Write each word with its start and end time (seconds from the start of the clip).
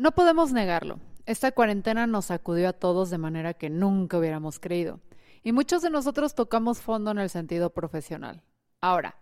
No 0.00 0.12
podemos 0.12 0.50
negarlo. 0.50 0.98
Esta 1.26 1.52
cuarentena 1.52 2.06
nos 2.06 2.24
sacudió 2.24 2.70
a 2.70 2.72
todos 2.72 3.10
de 3.10 3.18
manera 3.18 3.52
que 3.52 3.68
nunca 3.68 4.16
hubiéramos 4.16 4.58
creído. 4.58 4.98
Y 5.42 5.52
muchos 5.52 5.82
de 5.82 5.90
nosotros 5.90 6.34
tocamos 6.34 6.80
fondo 6.80 7.10
en 7.10 7.18
el 7.18 7.28
sentido 7.28 7.68
profesional. 7.68 8.42
Ahora, 8.80 9.16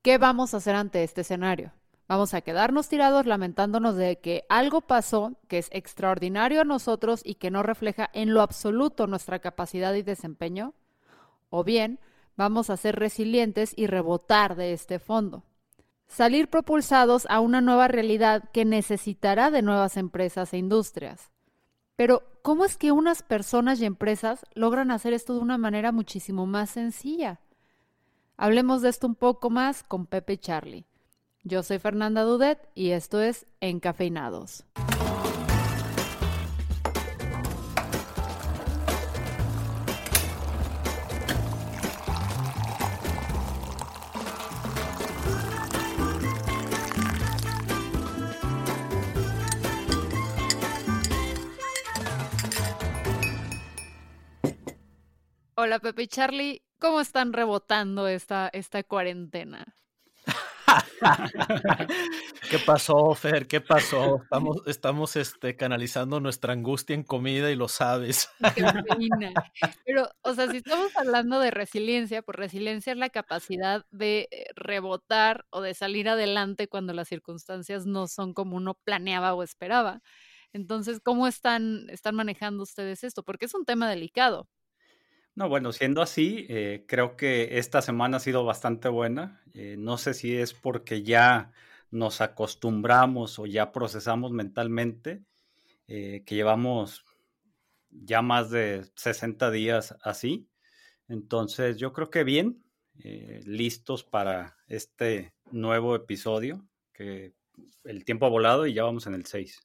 ¿qué 0.00 0.16
vamos 0.16 0.54
a 0.54 0.56
hacer 0.56 0.74
ante 0.74 1.04
este 1.04 1.20
escenario? 1.20 1.72
¿Vamos 2.08 2.32
a 2.32 2.40
quedarnos 2.40 2.88
tirados 2.88 3.26
lamentándonos 3.26 3.94
de 3.96 4.20
que 4.20 4.46
algo 4.48 4.80
pasó 4.80 5.34
que 5.48 5.58
es 5.58 5.68
extraordinario 5.70 6.62
a 6.62 6.64
nosotros 6.64 7.20
y 7.22 7.34
que 7.34 7.50
no 7.50 7.62
refleja 7.62 8.08
en 8.14 8.32
lo 8.32 8.40
absoluto 8.40 9.06
nuestra 9.06 9.40
capacidad 9.40 9.92
y 9.92 10.00
desempeño? 10.00 10.72
¿O 11.50 11.62
bien 11.62 12.00
vamos 12.36 12.70
a 12.70 12.78
ser 12.78 12.96
resilientes 12.96 13.74
y 13.76 13.86
rebotar 13.86 14.56
de 14.56 14.72
este 14.72 14.98
fondo? 14.98 15.44
Salir 16.12 16.48
propulsados 16.48 17.26
a 17.30 17.40
una 17.40 17.62
nueva 17.62 17.88
realidad 17.88 18.44
que 18.52 18.66
necesitará 18.66 19.50
de 19.50 19.62
nuevas 19.62 19.96
empresas 19.96 20.52
e 20.52 20.58
industrias. 20.58 21.30
Pero, 21.96 22.22
¿cómo 22.42 22.64
es 22.66 22.76
que 22.76 22.92
unas 22.92 23.22
personas 23.22 23.80
y 23.80 23.86
empresas 23.86 24.44
logran 24.54 24.90
hacer 24.90 25.14
esto 25.14 25.34
de 25.34 25.40
una 25.40 25.56
manera 25.56 25.90
muchísimo 25.90 26.46
más 26.46 26.70
sencilla? 26.70 27.40
Hablemos 28.36 28.82
de 28.82 28.90
esto 28.90 29.06
un 29.06 29.14
poco 29.14 29.48
más 29.48 29.84
con 29.84 30.06
Pepe 30.06 30.38
Charlie. 30.38 30.84
Yo 31.44 31.62
soy 31.62 31.78
Fernanda 31.78 32.22
Dudet 32.22 32.68
y 32.74 32.90
esto 32.90 33.20
es 33.20 33.46
Encafeinados. 33.60 34.64
Hola 55.64 55.78
Pepe 55.78 56.02
y 56.02 56.06
Charlie, 56.08 56.64
¿cómo 56.80 57.00
están 57.00 57.32
rebotando 57.32 58.08
esta, 58.08 58.50
esta 58.52 58.82
cuarentena? 58.82 59.76
¿Qué 62.50 62.58
pasó, 62.66 63.14
Fer? 63.14 63.46
¿Qué 63.46 63.60
pasó? 63.60 64.20
Estamos, 64.24 64.56
estamos 64.66 65.14
este, 65.14 65.56
canalizando 65.56 66.18
nuestra 66.18 66.52
angustia 66.52 66.94
en 66.94 67.04
comida 67.04 67.48
y 67.52 67.54
lo 67.54 67.68
sabes. 67.68 68.28
Pero, 69.86 70.10
o 70.22 70.34
sea, 70.34 70.50
si 70.50 70.56
estamos 70.56 70.96
hablando 70.96 71.38
de 71.38 71.52
resiliencia, 71.52 72.22
pues 72.22 72.34
resiliencia 72.34 72.92
es 72.92 72.98
la 72.98 73.10
capacidad 73.10 73.86
de 73.92 74.26
eh, 74.32 74.46
rebotar 74.56 75.46
o 75.50 75.60
de 75.60 75.74
salir 75.74 76.08
adelante 76.08 76.66
cuando 76.66 76.92
las 76.92 77.06
circunstancias 77.06 77.86
no 77.86 78.08
son 78.08 78.34
como 78.34 78.56
uno 78.56 78.74
planeaba 78.82 79.32
o 79.34 79.44
esperaba. 79.44 80.02
Entonces, 80.52 80.98
¿cómo 80.98 81.28
están, 81.28 81.88
están 81.88 82.16
manejando 82.16 82.64
ustedes 82.64 83.04
esto? 83.04 83.22
Porque 83.22 83.44
es 83.44 83.54
un 83.54 83.64
tema 83.64 83.88
delicado. 83.88 84.48
No, 85.34 85.48
bueno, 85.48 85.72
siendo 85.72 86.02
así, 86.02 86.46
eh, 86.50 86.84
creo 86.86 87.16
que 87.16 87.58
esta 87.58 87.80
semana 87.80 88.18
ha 88.18 88.20
sido 88.20 88.44
bastante 88.44 88.88
buena. 88.88 89.42
Eh, 89.54 89.76
no 89.78 89.96
sé 89.96 90.12
si 90.12 90.36
es 90.36 90.52
porque 90.52 91.02
ya 91.02 91.52
nos 91.90 92.20
acostumbramos 92.20 93.38
o 93.38 93.46
ya 93.46 93.72
procesamos 93.72 94.32
mentalmente 94.32 95.24
eh, 95.88 96.22
que 96.26 96.34
llevamos 96.34 97.04
ya 97.90 98.22
más 98.22 98.50
de 98.50 98.84
60 98.96 99.50
días 99.50 99.96
así. 100.02 100.48
Entonces, 101.08 101.78
yo 101.78 101.92
creo 101.92 102.10
que 102.10 102.24
bien, 102.24 102.64
listos 103.44 104.04
para 104.04 104.56
este 104.68 105.34
nuevo 105.50 105.96
episodio, 105.96 106.66
que 106.92 107.34
el 107.84 108.04
tiempo 108.04 108.26
ha 108.26 108.30
volado 108.30 108.66
y 108.66 108.74
ya 108.74 108.84
vamos 108.84 109.06
en 109.06 109.14
el 109.14 109.26
6. 109.26 109.60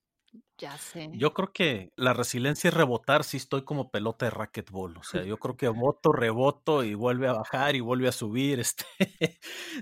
Ya 0.57 0.77
sé. 0.77 1.09
Yo 1.13 1.33
creo 1.33 1.53
que 1.53 1.91
la 1.95 2.13
resiliencia 2.13 2.69
es 2.69 2.73
rebotar 2.73 3.23
si 3.23 3.37
estoy 3.37 3.63
como 3.63 3.91
pelota 3.91 4.25
de 4.25 4.31
racquetball. 4.31 4.97
O 4.97 5.03
sea, 5.03 5.23
yo 5.23 5.37
creo 5.37 5.55
que 5.55 5.67
voto, 5.91 6.11
reboto 6.11 6.83
y 6.83 6.95
vuelve 6.95 7.27
a 7.27 7.33
bajar 7.33 7.75
y 7.75 7.79
vuelve 7.79 8.07
a 8.07 8.11
subir. 8.11 8.59
Este, 8.67 8.85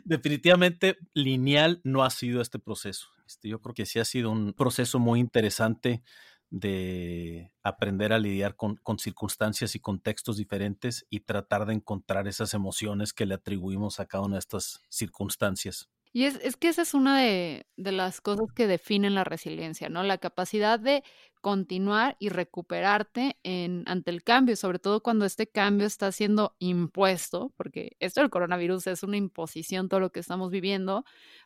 definitivamente 0.04 0.98
lineal 1.14 1.82
no 1.84 2.04
ha 2.04 2.10
sido 2.10 2.42
este 2.42 2.60
proceso. 2.60 3.08
Este, 3.26 3.50
yo 3.50 3.62
creo 3.62 3.74
que 3.74 3.86
sí 3.86 4.00
ha 4.00 4.06
sido 4.06 4.30
un 4.30 4.54
proceso 4.54 5.00
muy 5.00 5.20
interesante 5.20 6.04
de 6.50 7.52
aprender 7.64 8.14
a 8.14 8.20
lidiar 8.20 8.56
con, 8.56 8.76
con, 8.78 9.00
circunstancias 9.00 9.76
y 9.76 9.80
contextos 9.80 10.38
diferentes 10.38 11.08
y 11.10 11.22
tratar 11.22 11.66
de 11.66 11.74
encontrar 11.74 12.28
esas 12.28 12.54
emociones 12.54 13.14
que 13.14 13.26
le 13.26 13.36
atribuimos 13.36 14.00
a 14.00 14.06
cada 14.06 14.26
una 14.26 14.36
de 14.36 14.40
estas 14.40 14.82
circunstancias. 14.90 15.90
Y 16.16 16.24
es, 16.24 16.40
es 16.42 16.56
que 16.56 16.70
esa 16.70 16.84
es 16.84 16.94
una 16.94 17.20
de, 17.20 17.68
de, 17.76 17.92
las 17.92 18.22
cosas 18.22 18.46
que 18.56 18.68
definen 18.68 19.16
la 19.16 19.26
resiliencia, 19.26 19.90
¿no? 19.90 20.02
La 20.02 20.18
capacidad 20.18 20.80
de 20.80 21.04
continuar 21.42 22.16
y 22.20 22.30
recuperarte 22.30 23.38
en, 23.44 23.84
ante 23.86 24.12
el 24.12 24.24
cambio, 24.24 24.56
sobre 24.56 24.80
todo 24.80 25.04
cuando 25.04 25.26
este 25.26 25.46
cambio 25.46 25.86
está 25.86 26.14
siendo 26.14 26.56
impuesto, 26.60 27.52
porque 27.58 27.98
esto 28.00 28.22
del 28.22 28.30
coronavirus 28.30 28.88
es 28.88 29.04
una 29.04 29.18
imposición, 29.18 29.90
todo 29.90 30.00
lo 30.00 30.14
que 30.14 30.22
estamos 30.22 30.52
viviendo, 30.52 31.04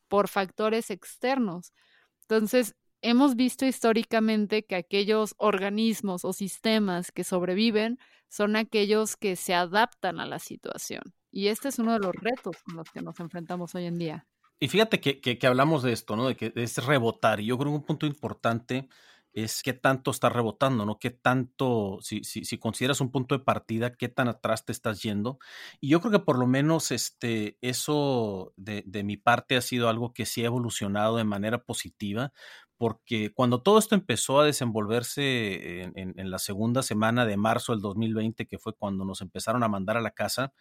por 0.08 0.28
factores 0.28 0.91
externos. 0.91 1.74
Entonces, 2.22 2.75
hemos 3.02 3.35
visto 3.35 3.66
históricamente 3.66 4.66
que 4.68 4.75
aquellos 4.75 5.34
organismos 5.40 6.24
o 6.24 6.31
sistemas 6.31 7.12
que 7.12 7.24
sobreviven 7.24 7.97
son 8.28 8.56
aquellos 8.56 9.18
que 9.18 9.35
se 9.35 9.56
adaptan 9.56 10.19
a 10.19 10.28
la 10.28 10.38
situación. 10.38 11.02
Y 11.31 11.47
este 11.47 11.69
es 11.69 11.79
uno 11.79 11.94
de 11.94 12.00
los 12.02 12.13
retos 12.13 12.56
con 12.62 12.75
los 12.75 12.91
que 12.91 13.02
nos 13.02 13.19
enfrentamos 13.19 13.74
hoy 13.74 13.85
en 13.85 13.97
día. 13.97 14.28
Y 14.59 14.68
fíjate 14.68 15.00
que, 15.00 15.22
que, 15.22 15.47
hablamos 15.47 15.84
de 15.84 15.94
esto, 15.94 16.16
¿no? 16.16 16.28
De 16.28 16.36
que 16.36 16.52
es 16.56 16.86
rebotar. 16.86 17.40
Y 17.40 17.46
yo 17.46 17.58
creo 17.58 17.72
que 17.72 17.78
un 17.78 17.86
punto 17.86 18.06
importante 18.06 18.90
es 19.34 19.64
qué 19.64 19.74
tanto 19.74 20.12
estás 20.12 20.34
rebotando, 20.34 20.86
¿no? 20.86 21.00
Qué 21.00 21.12
tanto, 21.12 22.00
si, 22.02 22.24
si, 22.24 22.44
si, 22.46 22.58
consideras 22.58 23.00
un 23.00 23.12
punto 23.12 23.38
de 23.38 23.44
partida, 23.44 23.94
qué 23.96 24.09
tan 24.09 24.28
atrás 24.28 24.66
te 24.66 24.72
estás 24.72 25.02
yendo. 25.02 25.40
Y 25.80 25.90
yo 25.90 26.02
creo 26.02 26.12
que 26.12 26.20
por 26.20 26.38
lo 26.38 26.47
menos 26.47 26.92
este, 26.92 27.58
eso 27.62 28.53
de, 28.58 28.84
de 28.86 29.03
mi 29.03 29.18
parte 29.18 29.56
ha 29.56 29.62
sido 29.62 29.88
algo 29.90 30.14
que 30.14 30.25
sí 30.25 30.44
ha 30.44 30.47
evolucionado 30.47 31.18
de 31.18 31.24
manera 31.24 31.64
positiva, 31.64 32.34
porque 32.79 33.34
cuando 33.34 33.62
todo 33.62 33.78
esto 33.78 33.94
empezó 33.94 34.40
a 34.40 34.45
desenvolverse 34.45 35.81
en, 35.81 36.31
la 36.31 36.40
segunda 36.40 36.81
semana 36.81 37.25
de 37.25 37.35
marzo 37.35 37.73
del 37.73 37.81
2020, 37.81 38.47
que 38.47 38.57
fue 38.57 38.73
cuando 38.73 39.03
nos 39.03 39.19
empezaron 39.19 39.63
a 39.63 39.67
mandar 39.67 39.97
a 39.97 40.01
la 40.01 40.12
casa, 40.12 40.53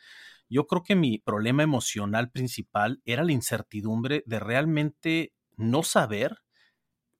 yo 0.48 0.66
creo 0.66 0.82
que 0.82 0.96
mi 0.96 1.18
problema 1.18 1.62
emocional 1.62 2.32
principal 2.32 3.00
era 3.04 3.22
la 3.22 3.30
incertidumbre 3.30 4.24
de 4.26 4.40
realmente 4.40 5.32
no 5.56 5.84
saber 5.84 6.38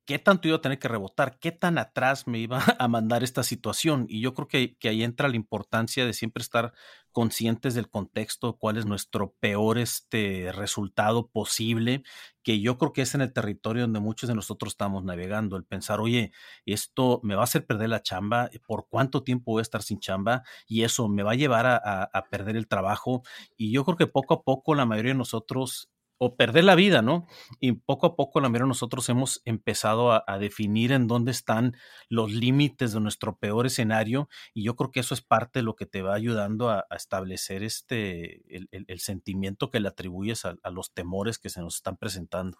qué 0.09 0.19
tanto 0.19 0.49
iba 0.49 0.57
a 0.57 0.63
tener 0.63 0.79
que 0.79 0.89
rebotar, 0.89 1.39
qué 1.39 1.53
tan 1.53 1.77
atrás 1.77 2.27
me 2.27 2.39
iba 2.39 2.63
a 2.79 2.89
mandar 2.89 3.23
esta 3.23 3.43
situación. 3.43 4.07
Y 4.09 4.23
yo 4.23 4.33
creo 4.33 4.49
que, 4.49 4.75
ahí 4.85 5.03
entra 5.03 5.29
la 5.29 5.37
importancia 5.37 6.07
de 6.07 6.15
siempre 6.15 6.41
estar 6.41 6.73
conscientes 7.13 7.75
del 7.75 7.91
contexto, 7.91 8.57
cuál 8.57 8.79
es 8.79 8.87
nuestro 8.87 9.35
peor 9.39 9.77
este, 9.77 10.51
resultado 10.53 11.29
posible, 11.29 12.05
que 12.43 12.59
yo 12.61 12.79
creo 12.79 12.95
que 12.95 13.03
es 13.03 13.15
en 13.15 13.21
el 13.21 13.35
territorio 13.35 13.83
donde 13.83 14.01
muchos 14.01 14.31
de 14.31 14.35
nosotros 14.35 14.73
estamos 14.73 15.05
navegando, 15.05 15.59
el 15.59 15.65
pensar, 15.65 16.01
oye, 16.01 16.33
esto 16.65 17.21
me 17.23 17.35
va 17.35 17.43
a 17.43 17.45
hacer 17.45 17.67
perder 17.67 17.91
la 17.91 18.03
chamba, 18.03 18.49
por 18.67 18.87
cuánto 18.89 19.25
tiempo 19.25 19.53
voy 19.53 19.61
a 19.61 19.63
estar 19.63 19.83
sin 19.83 20.01
chamba 20.01 20.43
y 20.67 20.85
eso 20.85 21.07
me 21.09 21.23
va 21.23 21.33
a 21.33 21.35
llevar 21.35 21.67
a 21.67 22.25
perder 22.31 22.57
el 22.57 22.67
trabajo. 22.67 23.23
Y 23.59 23.73
yo 23.73 23.85
creo 23.85 23.99
que 23.99 24.07
poco 24.07 24.33
a 24.33 24.43
poco 24.43 24.75
la 24.75 24.87
mayoría 24.87 25.13
de 25.13 25.19
nosotros 25.19 25.91
o 26.19 26.37
perder 26.37 26.65
la 26.65 26.75
vida, 26.75 27.01
¿no? 27.01 27.27
Y 27.61 27.73
poco 27.73 28.07
a 28.07 28.17
poco, 28.17 28.41
la 28.41 28.49
mayoría 28.49 28.67
nosotros 28.67 29.09
hemos 29.09 29.41
empezado 29.45 30.13
a, 30.13 30.39
definir 30.39 30.93
en 30.93 31.07
dónde 31.07 31.31
están 31.31 31.75
los 32.09 32.33
límites 32.33 32.93
de 32.93 33.01
nuestro 33.01 33.39
peor 33.39 33.67
escenario 33.67 34.29
y 34.55 34.65
yo 34.65 34.77
creo 34.77 34.91
que 34.91 35.01
eso 35.01 35.15
es 35.15 35.21
parte 35.21 35.61
de 35.61 35.63
lo 35.65 35.75
que 35.75 35.87
te 35.87 36.03
va 36.03 36.15
ayudando 36.15 36.71
a, 36.71 36.87
establecer 36.91 37.63
este, 37.63 38.43
el, 38.49 39.01
sentimiento 39.01 39.71
que 39.71 39.81
le 39.81 39.89
atribuyes 39.89 40.45
a, 40.45 40.57
los 40.71 40.93
temores 40.93 41.39
que 41.39 41.49
se 41.49 41.61
nos 41.61 41.77
están 41.77 41.97
presentando. 41.97 42.59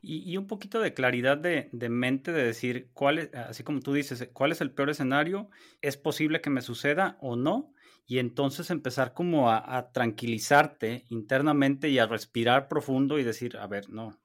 Y, 0.00 0.36
un 0.36 0.46
poquito 0.46 0.80
de 0.80 0.94
claridad 0.94 1.36
de, 1.36 1.68
de, 1.72 1.88
mente 1.88 2.32
de 2.32 2.44
decir 2.44 2.90
cuál 2.92 3.18
es, 3.18 3.34
así 3.34 3.62
como 3.62 3.80
tú 3.80 3.92
dices, 3.92 4.28
cuál 4.32 4.52
es 4.52 4.60
el 4.60 4.70
peor 4.70 4.90
escenario, 4.90 5.48
es 5.80 5.96
posible 5.96 6.40
que 6.40 6.50
me 6.50 6.62
suceda 6.62 7.18
o 7.20 7.36
no, 7.36 7.72
y 8.06 8.20
entonces 8.20 8.70
empezar 8.70 9.14
como 9.14 9.50
a, 9.50 9.90
tranquilizarte 9.92 11.04
internamente 11.08 11.88
y 11.88 11.98
a 11.98 12.06
respirar 12.06 12.68
profundo 12.68 13.18
y 13.18 13.24
decir, 13.24 13.56
a 13.56 13.66
ver, 13.66 13.90
no, 13.90 14.16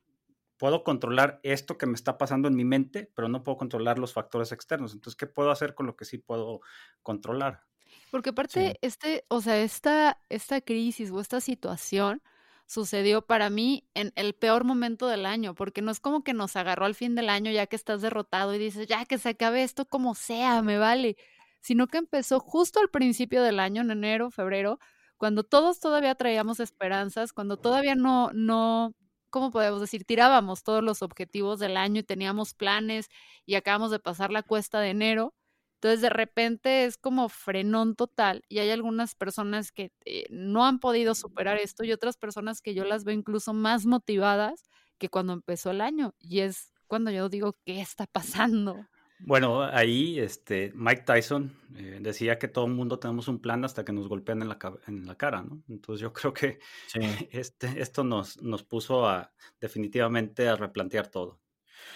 puedo 0.58 0.84
controlar 0.84 1.40
esto 1.42 1.80
que 1.80 1.88
me 1.88 1.96
está 1.96 2.20
pasando 2.20 2.48
en 2.48 2.56
mi 2.56 2.64
mente, 2.64 3.12
pero 3.16 3.28
no 3.28 3.42
puedo 3.42 3.58
controlar 3.58 3.98
los 3.98 4.14
factores 4.14 4.52
externos. 4.52 4.94
Entonces, 4.94 5.18
¿qué 5.18 5.26
puedo 5.26 5.50
hacer 5.50 5.74
con 5.74 5.88
lo 5.88 5.96
que 5.96 6.06
sí 6.06 6.20
puedo 6.20 6.62
controlar? 7.02 7.64
Porque 8.12 8.30
aparte, 8.30 8.78
este, 8.82 9.26
o 9.30 9.42
sea, 9.42 9.60
esta, 9.60 10.22
esta 10.30 10.62
crisis 10.62 11.10
o 11.10 11.20
esta 11.20 11.42
situación 11.42 12.22
sucedió 12.68 13.24
para 13.24 13.50
mí 13.50 13.90
en 13.96 14.14
el 14.16 14.36
peor 14.36 14.64
momento 14.64 15.08
del 15.08 15.26
año, 15.26 15.56
porque 15.56 15.82
no 15.82 15.92
es 15.92 16.00
como 16.00 16.24
que 16.24 16.34
nos 16.34 16.56
agarró 16.56 16.86
al 16.86 16.96
fin 16.96 17.16
del 17.16 17.30
año 17.30 17.52
ya 17.52 17.66
que 17.66 17.76
estás 17.76 18.02
derrotado 18.02 18.54
y 18.54 18.60
dices, 18.60 18.88
ya 18.88 19.06
que 19.06 19.18
se 19.18 19.30
acabe 19.30 19.64
esto 19.64 19.86
como 19.86 20.14
sea, 20.14 20.62
me 20.62 20.78
vale 20.78 21.18
sino 21.62 21.88
que 21.88 21.98
empezó 22.00 22.40
justo 22.40 22.80
al 22.80 22.90
principio 22.90 23.44
del 23.44 23.60
año, 23.60 23.82
en 23.82 23.92
enero, 23.92 24.32
febrero, 24.32 24.80
cuando 25.18 25.44
todos 25.44 25.80
todavía 25.80 26.16
traíamos 26.16 26.60
esperanzas, 26.60 27.32
cuando 27.34 27.58
todavía 27.58 27.96
no, 27.96 28.32
no, 28.34 28.96
¿cómo 29.30 29.52
podemos 29.52 29.80
decir? 29.80 30.04
Tirábamos 30.04 30.64
todos 30.64 30.84
los 30.84 31.04
objetivos 31.04 31.60
del 31.60 31.78
año 31.78 32.00
y 32.00 32.04
teníamos 32.04 32.54
planes 32.56 33.08
y 33.46 33.56
acabamos 33.56 33.92
de 33.92 34.00
pasar 34.00 34.32
la 34.32 34.44
cuesta 34.44 34.80
de 34.80 34.90
enero. 34.90 35.36
Entonces, 35.76 36.02
de 36.02 36.10
repente 36.10 36.86
es 36.86 36.98
como 36.98 37.30
frenón 37.30 37.96
total 37.96 38.44
y 38.50 38.60
hay 38.60 38.70
algunas 38.72 39.16
personas 39.16 39.72
que 39.72 39.92
eh, 40.06 40.26
no 40.30 40.66
han 40.66 40.80
podido 40.80 41.16
superar 41.16 41.58
esto 41.58 41.84
y 41.84 41.92
otras 41.92 42.18
personas 42.18 42.62
que 42.62 42.74
yo 42.74 42.84
las 42.84 43.04
veo 43.04 43.16
incluso 43.16 43.54
más 43.54 43.86
motivadas 43.86 44.64
que 45.00 45.10
cuando 45.10 45.34
empezó 45.34 45.72
el 45.72 45.82
año. 45.82 46.14
Y 46.20 46.42
es 46.42 46.72
cuando 46.88 47.10
yo 47.12 47.30
digo, 47.30 47.58
¿qué 47.66 47.80
está 47.82 48.06
pasando? 48.08 48.88
Bueno, 49.24 49.62
ahí 49.64 50.20
este, 50.20 50.72
Mike 50.74 51.04
Tyson 51.04 51.56
eh, 51.76 52.00
decía 52.02 52.40
que 52.40 52.48
todo 52.48 52.66
el 52.66 52.74
mundo 52.74 52.98
tenemos 52.98 53.28
un 53.28 53.40
plan 53.40 53.64
hasta 53.64 53.86
que 53.86 53.94
nos 53.94 54.08
golpean 54.08 54.42
en 54.42 54.50
la, 54.50 54.58
en 54.88 55.06
la 55.06 55.16
cara, 55.16 55.44
¿no? 55.44 55.62
Entonces 55.70 56.02
yo 56.02 56.12
creo 56.12 56.34
que 56.34 56.60
este, 57.32 57.82
esto 57.82 58.04
nos, 58.04 58.42
nos 58.42 58.64
puso 58.64 59.08
a, 59.08 59.32
definitivamente 59.60 60.48
a 60.48 60.56
replantear 60.56 61.08
todo. 61.08 61.40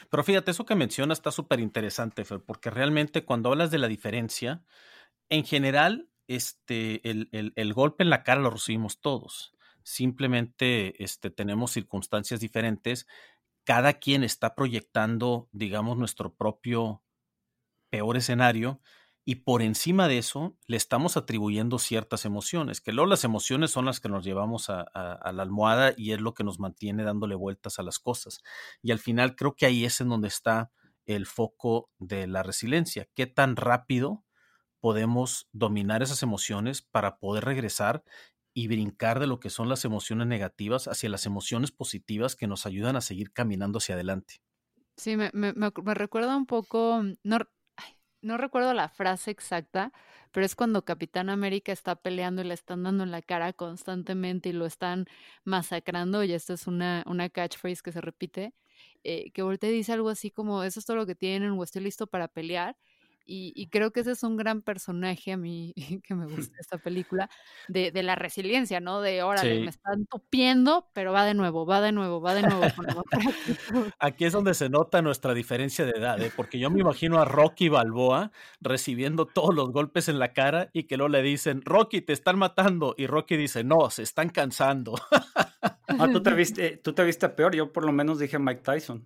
Pero 0.10 0.24
fíjate, 0.24 0.52
eso 0.52 0.66
que 0.66 0.76
menciona 0.76 1.14
está 1.14 1.32
súper 1.32 1.60
interesante, 1.60 2.26
Fer, 2.26 2.42
porque 2.42 2.70
realmente 2.70 3.26
cuando 3.26 3.50
hablas 3.50 3.72
de 3.72 3.80
la 3.80 3.88
diferencia, 3.88 4.64
en 5.30 5.46
general, 5.46 6.10
este, 6.28 7.08
el, 7.10 7.30
el, 7.32 7.54
el 7.56 7.74
golpe 7.74 8.04
en 8.04 8.10
la 8.10 8.24
cara 8.24 8.42
lo 8.42 8.52
recibimos 8.52 9.00
todos. 9.00 9.54
Simplemente 9.84 11.04
este, 11.04 11.30
tenemos 11.30 11.72
circunstancias 11.72 12.40
diferentes. 12.40 13.08
Cada 13.64 13.94
quien 13.94 14.24
está 14.24 14.56
proyectando, 14.56 15.50
digamos, 15.52 15.98
nuestro 15.98 16.34
propio 16.34 17.04
peor 17.96 18.18
escenario 18.18 18.82
y 19.24 19.36
por 19.36 19.62
encima 19.62 20.10
de 20.10 20.18
eso 20.18 20.58
le 20.68 20.76
estamos 20.76 21.16
atribuyendo 21.16 21.80
ciertas 21.80 22.26
emociones, 22.26 22.82
que 22.82 22.92
luego 22.92 23.10
las 23.10 23.24
emociones 23.24 23.72
son 23.72 23.86
las 23.86 24.02
que 24.02 24.10
nos 24.10 24.26
llevamos 24.26 24.70
a, 24.70 24.86
la 24.94 25.42
almohada 25.42 25.94
y 25.96 26.12
es 26.12 26.20
lo 26.20 26.34
que 26.34 26.44
nos 26.44 26.60
mantiene 26.60 27.04
dándole 27.04 27.36
vueltas 27.36 27.80
a 27.80 27.84
las 27.84 27.98
cosas. 27.98 28.42
Y 28.84 28.92
al 28.92 29.00
final 29.00 29.38
creo 29.38 29.56
que 29.56 29.66
ahí 29.66 29.86
es 29.86 30.02
en 30.02 30.10
donde 30.10 30.28
está 30.28 30.72
el 31.06 31.26
foco 31.26 31.90
de 32.00 32.28
la 32.28 32.44
resiliencia. 32.44 33.08
¿Qué 33.16 33.28
tan 33.28 33.56
rápido 33.56 34.26
podemos 34.82 35.48
dominar 35.54 36.04
esas 36.04 36.22
emociones 36.22 36.82
para 36.82 37.18
poder 37.18 37.46
regresar 37.46 38.04
y 38.54 38.68
brincar 38.68 39.22
de 39.22 39.28
lo 39.28 39.40
que 39.40 39.50
son 39.50 39.70
las 39.70 39.86
emociones 39.86 40.28
negativas 40.28 40.90
hacia 40.90 41.10
las 41.10 41.26
emociones 41.26 41.72
positivas 41.72 42.36
que 42.36 42.48
nos 42.48 42.66
ayudan 42.66 42.98
a 42.98 43.02
seguir 43.02 43.32
caminando 43.32 43.78
hacia 43.78 43.96
adelante? 43.96 44.42
Sí, 44.98 45.18
me, 45.18 45.32
me, 45.34 45.94
recuerda 45.94 46.38
un 46.38 46.46
poco, 46.46 47.02
no 48.26 48.38
recuerdo 48.38 48.74
la 48.74 48.90
frase 48.90 49.32
exacta, 49.32 49.94
pero 50.32 50.46
es 50.46 50.56
cuando 50.56 50.84
Capitán 50.84 51.30
América 51.30 51.72
está 51.72 51.96
peleando 51.96 52.42
y 52.42 52.46
le 52.46 52.54
están 52.54 52.84
dando 52.84 53.04
en 53.04 53.12
la 53.12 53.22
cara 53.22 53.54
constantemente 53.54 54.50
y 54.50 54.54
lo 54.54 54.66
están 54.66 55.06
masacrando, 55.44 56.24
y 56.24 56.34
esto 56.34 56.54
es 56.54 56.68
una, 56.68 57.04
una 57.08 57.30
catchphrase 57.30 57.82
que 57.84 57.92
se 57.92 58.02
repite, 58.02 58.54
eh, 59.04 59.32
que 59.32 59.44
voltea 59.44 59.70
y 59.70 59.74
dice 59.74 59.94
algo 59.94 60.10
así 60.10 60.32
como, 60.32 60.64
eso 60.64 60.80
es 60.80 60.86
todo 60.86 60.98
lo 60.98 61.06
que 61.06 61.16
tienen 61.16 61.52
o 61.52 61.64
estoy 61.64 61.84
listo 61.84 62.08
para 62.08 62.28
pelear, 62.28 62.76
y, 63.28 63.68
creo 63.68 63.92
que 63.92 64.02
ese 64.02 64.12
es 64.12 64.24
un 64.24 64.38
gran 64.38 64.62
personaje 64.62 65.32
a 65.32 65.38
mí 65.38 65.74
que 66.04 66.16
me 66.16 66.26
gusta 66.26 66.58
esta 66.60 66.78
película, 66.78 67.30
de, 67.68 67.92
de 67.92 68.04
la 68.04 68.16
resiliencia, 68.16 68.80
¿no? 68.80 69.02
De, 69.02 69.24
órale, 69.24 69.62
me 69.62 69.70
están 69.70 70.06
tupiendo, 70.06 70.88
pero 70.94 71.12
va 71.12 71.26
de 71.26 71.34
nuevo, 71.34 71.66
va 71.66 71.82
de 71.82 71.92
nuevo, 71.92 72.22
va 72.22 72.34
de 72.34 72.44
nuevo. 72.44 72.64
Aquí 74.00 74.26
es 74.26 74.34
donde 74.34 74.54
se 74.54 74.70
nota 74.70 75.02
nuestra 75.02 75.34
diferencia 75.34 75.86
de 75.86 75.92
edad, 75.92 76.22
¿eh? 76.22 76.32
porque 76.36 76.60
yo 76.60 76.70
me 76.70 76.82
imagino 76.82 77.20
a 77.20 77.26
Rocky 77.26 77.70
Balboa 77.70 78.32
recibiendo 78.62 79.26
todos 79.26 79.54
los 79.54 79.72
golpes 79.72 80.10
en 80.10 80.20
la 80.20 80.34
cara 80.34 80.70
y 80.74 80.84
que 80.84 80.98
luego 80.98 81.10
le 81.10 81.22
dicen, 81.22 81.62
Rocky, 81.64 82.02
te 82.02 82.14
están 82.14 82.38
matando, 82.38 82.96
y 82.98 83.08
Rocky 83.08 83.38
dice, 83.38 83.64
no, 83.64 83.90
se 83.90 84.04
están 84.04 84.30
cansando. 84.30 84.96
Ah, 85.88 86.08
tú 86.12 86.22
te 86.22 86.34
viste, 86.34 86.78
tú 86.78 86.94
te 86.94 87.04
viste 87.04 87.30
peor, 87.30 87.56
yo 87.56 87.72
por 87.72 87.86
lo 87.86 87.92
menos 87.92 88.20
dije 88.20 88.40
Mike 88.40 88.62
Tyson. 88.62 89.06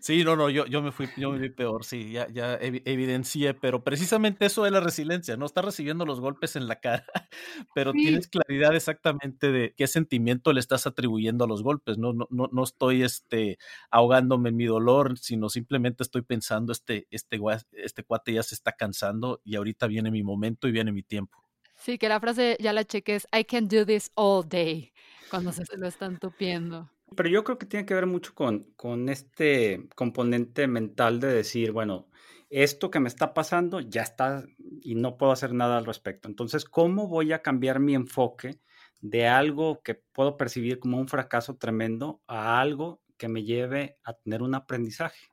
Sí, 0.00 0.24
no, 0.24 0.36
no, 0.36 0.50
yo, 0.50 0.66
yo 0.66 0.82
me 0.82 0.92
fui, 0.92 1.08
yo 1.16 1.30
me 1.30 1.38
vi 1.38 1.50
peor, 1.50 1.84
sí, 1.84 2.12
ya, 2.12 2.28
ya 2.28 2.54
evidencié, 2.60 3.54
pero 3.54 3.82
precisamente 3.82 4.46
eso 4.46 4.66
es 4.66 4.72
la 4.72 4.80
resiliencia, 4.80 5.36
no 5.36 5.46
estás 5.46 5.64
recibiendo 5.64 6.04
los 6.04 6.20
golpes 6.20 6.56
en 6.56 6.68
la 6.68 6.80
cara, 6.80 7.04
pero 7.74 7.92
tienes 7.92 8.28
claridad 8.28 8.74
exactamente 8.74 9.50
de 9.50 9.74
qué 9.76 9.86
sentimiento 9.86 10.52
le 10.52 10.60
estás 10.60 10.86
atribuyendo 10.86 11.44
a 11.44 11.48
los 11.48 11.62
golpes, 11.62 11.98
no, 11.98 12.12
no, 12.12 12.26
no, 12.30 12.48
no 12.52 12.62
estoy 12.62 13.02
este, 13.02 13.58
ahogándome 13.90 14.50
en 14.50 14.56
mi 14.56 14.66
dolor, 14.66 15.18
sino 15.18 15.48
simplemente 15.48 16.02
estoy 16.02 16.22
pensando, 16.22 16.72
este, 16.72 17.06
este, 17.10 17.40
este 17.72 18.04
cuate 18.04 18.34
ya 18.34 18.42
se 18.42 18.54
está 18.54 18.72
cansando 18.72 19.40
y 19.44 19.56
ahorita 19.56 19.86
viene 19.86 20.10
mi 20.10 20.22
momento 20.22 20.68
y 20.68 20.72
viene 20.72 20.92
mi 20.92 21.02
tiempo. 21.02 21.48
Sí, 21.78 21.96
que 21.96 22.08
la 22.08 22.18
frase 22.18 22.56
ya 22.60 22.72
la 22.72 22.84
cheques, 22.84 23.28
I 23.32 23.44
can 23.44 23.68
do 23.68 23.86
this 23.86 24.10
all 24.16 24.42
day, 24.46 24.92
cuando 25.30 25.52
se 25.52 25.64
lo 25.76 25.86
están 25.86 26.18
tupiendo. 26.18 26.90
Pero 27.16 27.28
yo 27.28 27.44
creo 27.44 27.58
que 27.58 27.66
tiene 27.66 27.86
que 27.86 27.94
ver 27.94 28.06
mucho 28.06 28.34
con, 28.34 28.64
con 28.76 29.08
este 29.08 29.88
componente 29.94 30.66
mental 30.66 31.20
de 31.20 31.28
decir, 31.28 31.72
bueno, 31.72 32.08
esto 32.50 32.90
que 32.90 33.00
me 33.00 33.08
está 33.08 33.34
pasando 33.34 33.80
ya 33.80 34.02
está 34.02 34.44
y 34.82 34.94
no 34.94 35.16
puedo 35.16 35.32
hacer 35.32 35.52
nada 35.52 35.78
al 35.78 35.86
respecto. 35.86 36.28
Entonces, 36.28 36.64
¿cómo 36.64 37.08
voy 37.08 37.32
a 37.32 37.42
cambiar 37.42 37.80
mi 37.80 37.94
enfoque 37.94 38.60
de 39.00 39.26
algo 39.26 39.82
que 39.82 39.94
puedo 39.94 40.36
percibir 40.36 40.78
como 40.78 40.98
un 40.98 41.08
fracaso 41.08 41.56
tremendo 41.56 42.20
a 42.26 42.60
algo 42.60 43.00
que 43.16 43.28
me 43.28 43.44
lleve 43.44 43.98
a 44.04 44.14
tener 44.14 44.42
un 44.42 44.54
aprendizaje? 44.54 45.28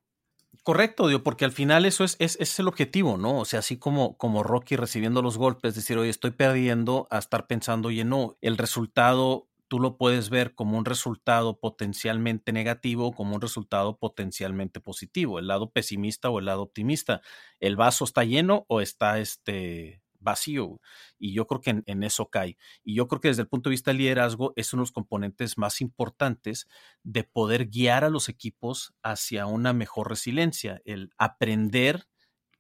Correcto, 0.64 1.08
digo, 1.08 1.22
porque 1.22 1.46
al 1.46 1.52
final 1.52 1.86
eso 1.86 2.04
es, 2.04 2.16
es, 2.20 2.38
es, 2.40 2.58
el 2.60 2.68
objetivo, 2.68 3.18
¿no? 3.18 3.40
O 3.40 3.46
sea, 3.46 3.60
así 3.60 3.78
como, 3.78 4.18
como 4.18 4.42
Rocky 4.42 4.76
recibiendo 4.76 5.22
los 5.22 5.38
golpes, 5.38 5.76
decir, 5.76 5.98
oye, 5.98 6.10
estoy 6.10 6.32
perdiendo, 6.32 7.08
a 7.12 7.20
estar 7.20 7.46
pensando, 7.46 7.90
oye, 7.90 8.06
no, 8.06 8.38
el 8.42 8.58
resultado 8.58 9.48
tú 9.68 9.80
lo 9.80 9.98
puedes 9.98 10.30
ver 10.30 10.54
como 10.56 10.78
un 10.78 10.86
resultado 10.86 11.60
potencialmente 11.60 12.52
negativo, 12.52 13.14
como 13.14 13.36
un 13.36 13.42
resultado 13.42 13.98
potencialmente 13.98 14.80
positivo, 14.80 15.40
el 15.40 15.48
lado 15.48 15.72
pesimista 15.72 16.30
o 16.30 16.40
el 16.40 16.46
lado 16.46 16.62
optimista. 16.62 17.22
¿El 17.60 17.76
vaso 17.76 18.06
está 18.06 18.24
lleno 18.24 18.66
o 18.68 18.82
está 18.82 19.20
este, 19.20 20.02
vacío? 20.20 20.80
Y 21.18 21.34
yo 21.34 21.48
creo 21.48 21.62
que 21.62 21.84
en, 21.86 22.04
eso 22.04 22.30
cae. 22.30 22.58
Y 22.84 22.96
yo 22.96 23.08
creo 23.08 23.22
que 23.22 23.30
desde 23.30 23.42
el 23.44 23.48
punto 23.48 23.70
de 23.70 23.74
vista 23.74 23.92
del 23.92 24.00
liderazgo 24.00 24.54
es 24.56 24.74
uno 24.74 24.82
de 24.82 24.84
los 24.84 24.92
componentes 24.92 25.58
más 25.58 25.82
importantes 25.82 26.68
de 27.04 27.24
poder 27.24 27.68
guiar 27.68 28.04
a 28.04 28.10
los 28.10 28.30
equipos 28.30 28.94
hacia 29.02 29.46
una 29.48 29.74
mejor 29.74 30.10
resiliencia, 30.10 30.82
el 30.86 31.12
aprender 31.18 32.08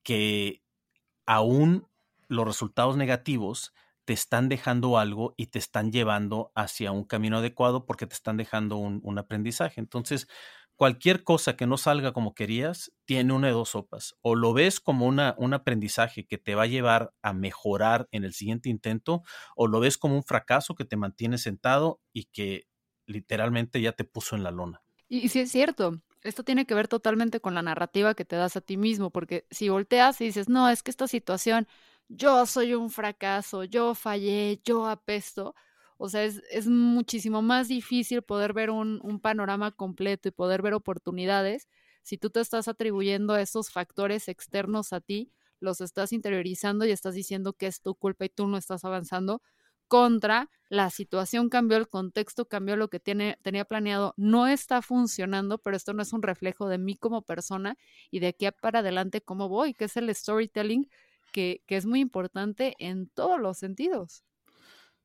que 0.03 0.63
aún 1.25 1.87
los 2.27 2.45
resultados 2.45 2.97
negativos 2.97 3.73
te 4.05 4.13
están 4.13 4.49
dejando 4.49 4.97
algo 4.97 5.33
y 5.35 5.47
te 5.47 5.59
están 5.59 5.91
llevando 5.91 6.51
hacia 6.55 6.91
un 6.91 7.03
camino 7.03 7.39
adecuado 7.39 7.85
porque 7.85 8.07
te 8.07 8.13
están 8.13 8.37
dejando 8.37 8.77
un, 8.77 9.17
aprendizaje. 9.17 9.81
Entonces, 9.81 10.27
cualquier 10.75 11.23
cosa 11.23 11.55
que 11.55 11.65
no 11.65 11.77
salga 11.77 12.13
como 12.13 12.35
querías 12.35 12.91
tiene 13.05 13.33
una 13.33 13.47
de 13.47 13.53
dos 13.53 13.69
sopas. 13.69 14.15
O 14.21 14.35
lo 14.35 14.53
ves 14.53 14.79
como 14.79 15.07
una, 15.07 15.35
un 15.37 15.53
aprendizaje 15.53 16.25
que 16.25 16.37
te 16.37 16.53
va 16.53 16.63
a 16.63 16.67
llevar 16.67 17.13
a 17.23 17.33
mejorar 17.33 18.07
en 18.11 18.23
el 18.23 18.33
siguiente 18.33 18.69
intento, 18.69 19.23
o 19.55 19.67
lo 19.67 19.79
ves 19.79 19.97
como 19.97 20.15
un 20.15 20.23
fracaso 20.23 20.75
que 20.75 20.85
te 20.85 20.97
mantiene 20.97 21.37
sentado 21.39 21.99
y 22.13 22.25
que 22.25 22.67
literalmente 23.07 23.81
ya 23.81 23.91
te 23.91 24.03
puso 24.03 24.35
en 24.35 24.43
la 24.43 24.51
lona. 24.51 24.81
Y, 25.07 25.29
si 25.29 25.39
es 25.39 25.51
cierto, 25.51 26.01
esto 26.21 26.43
tiene 26.43 26.65
que 26.65 26.73
ver 26.73 26.87
totalmente 26.87 27.39
con 27.39 27.53
la 27.53 27.61
narrativa 27.61 28.15
que 28.15 28.25
te 28.25 28.35
das 28.35 28.55
a 28.55 28.61
ti 28.61 28.77
mismo, 28.77 29.11
porque 29.11 29.45
si 29.51 29.69
volteas 29.69 30.19
y 30.21 30.25
dices, 30.25 30.49
no, 30.49 30.69
es 30.69 30.83
que 30.83 30.91
esta 30.91 31.07
situación 31.07 31.67
yo 32.09 32.45
soy 32.45 32.73
un 32.73 32.89
fracaso, 32.89 33.63
yo 33.63 33.95
fallé, 33.95 34.61
yo 34.63 34.87
apesto. 34.87 35.55
O 35.97 36.09
sea, 36.09 36.23
es, 36.23 36.41
es 36.51 36.67
muchísimo 36.67 37.41
más 37.41 37.67
difícil 37.67 38.21
poder 38.21 38.53
ver 38.53 38.69
un, 38.69 38.99
un, 39.03 39.19
panorama 39.19 39.71
completo 39.71 40.27
y 40.29 40.31
poder 40.31 40.61
ver 40.61 40.73
oportunidades 40.73 41.67
si 42.03 42.17
tú 42.17 42.29
te 42.29 42.39
estás 42.39 42.67
atribuyendo 42.67 43.35
esos 43.35 43.71
factores 43.71 44.27
externos 44.27 44.93
a 44.93 45.01
ti, 45.01 45.31
los 45.59 45.81
estás 45.81 46.13
interiorizando 46.13 46.85
y 46.85 46.91
estás 46.91 47.15
diciendo 47.15 47.53
que 47.53 47.65
es 47.65 47.81
tu 47.81 47.95
culpa 47.95 48.25
y 48.25 48.29
tú 48.29 48.47
no 48.47 48.57
estás 48.57 48.85
avanzando, 48.85 49.41
contra 49.87 50.49
la 50.69 50.89
situación 50.89 51.49
cambió, 51.49 51.77
el 51.77 51.87
contexto 51.87 52.47
cambió, 52.47 52.75
lo 52.75 52.89
que 52.89 52.99
tiene, 52.99 53.37
tenía 53.41 53.65
planeado 53.65 54.13
no 54.17 54.47
está 54.47 54.81
funcionando, 54.81 55.57
pero 55.57 55.77
esto 55.77 55.93
no 55.93 56.01
es 56.01 56.13
un 56.13 56.21
reflejo 56.21 56.67
de 56.67 56.77
mí 56.77 56.95
como 56.95 57.23
persona 57.23 57.77
y 58.11 58.19
de 58.19 58.27
aquí 58.27 58.47
para 58.61 58.79
adelante 58.79 59.21
cómo 59.21 59.49
voy, 59.49 59.73
que 59.73 59.85
es 59.85 59.97
el 59.97 60.13
storytelling 60.13 60.87
que, 61.35 61.61
es 61.67 61.85
muy 61.85 61.99
importante 61.99 62.75
en 62.79 63.09
todos 63.09 63.41
los 63.41 63.57
sentidos. 63.57 64.23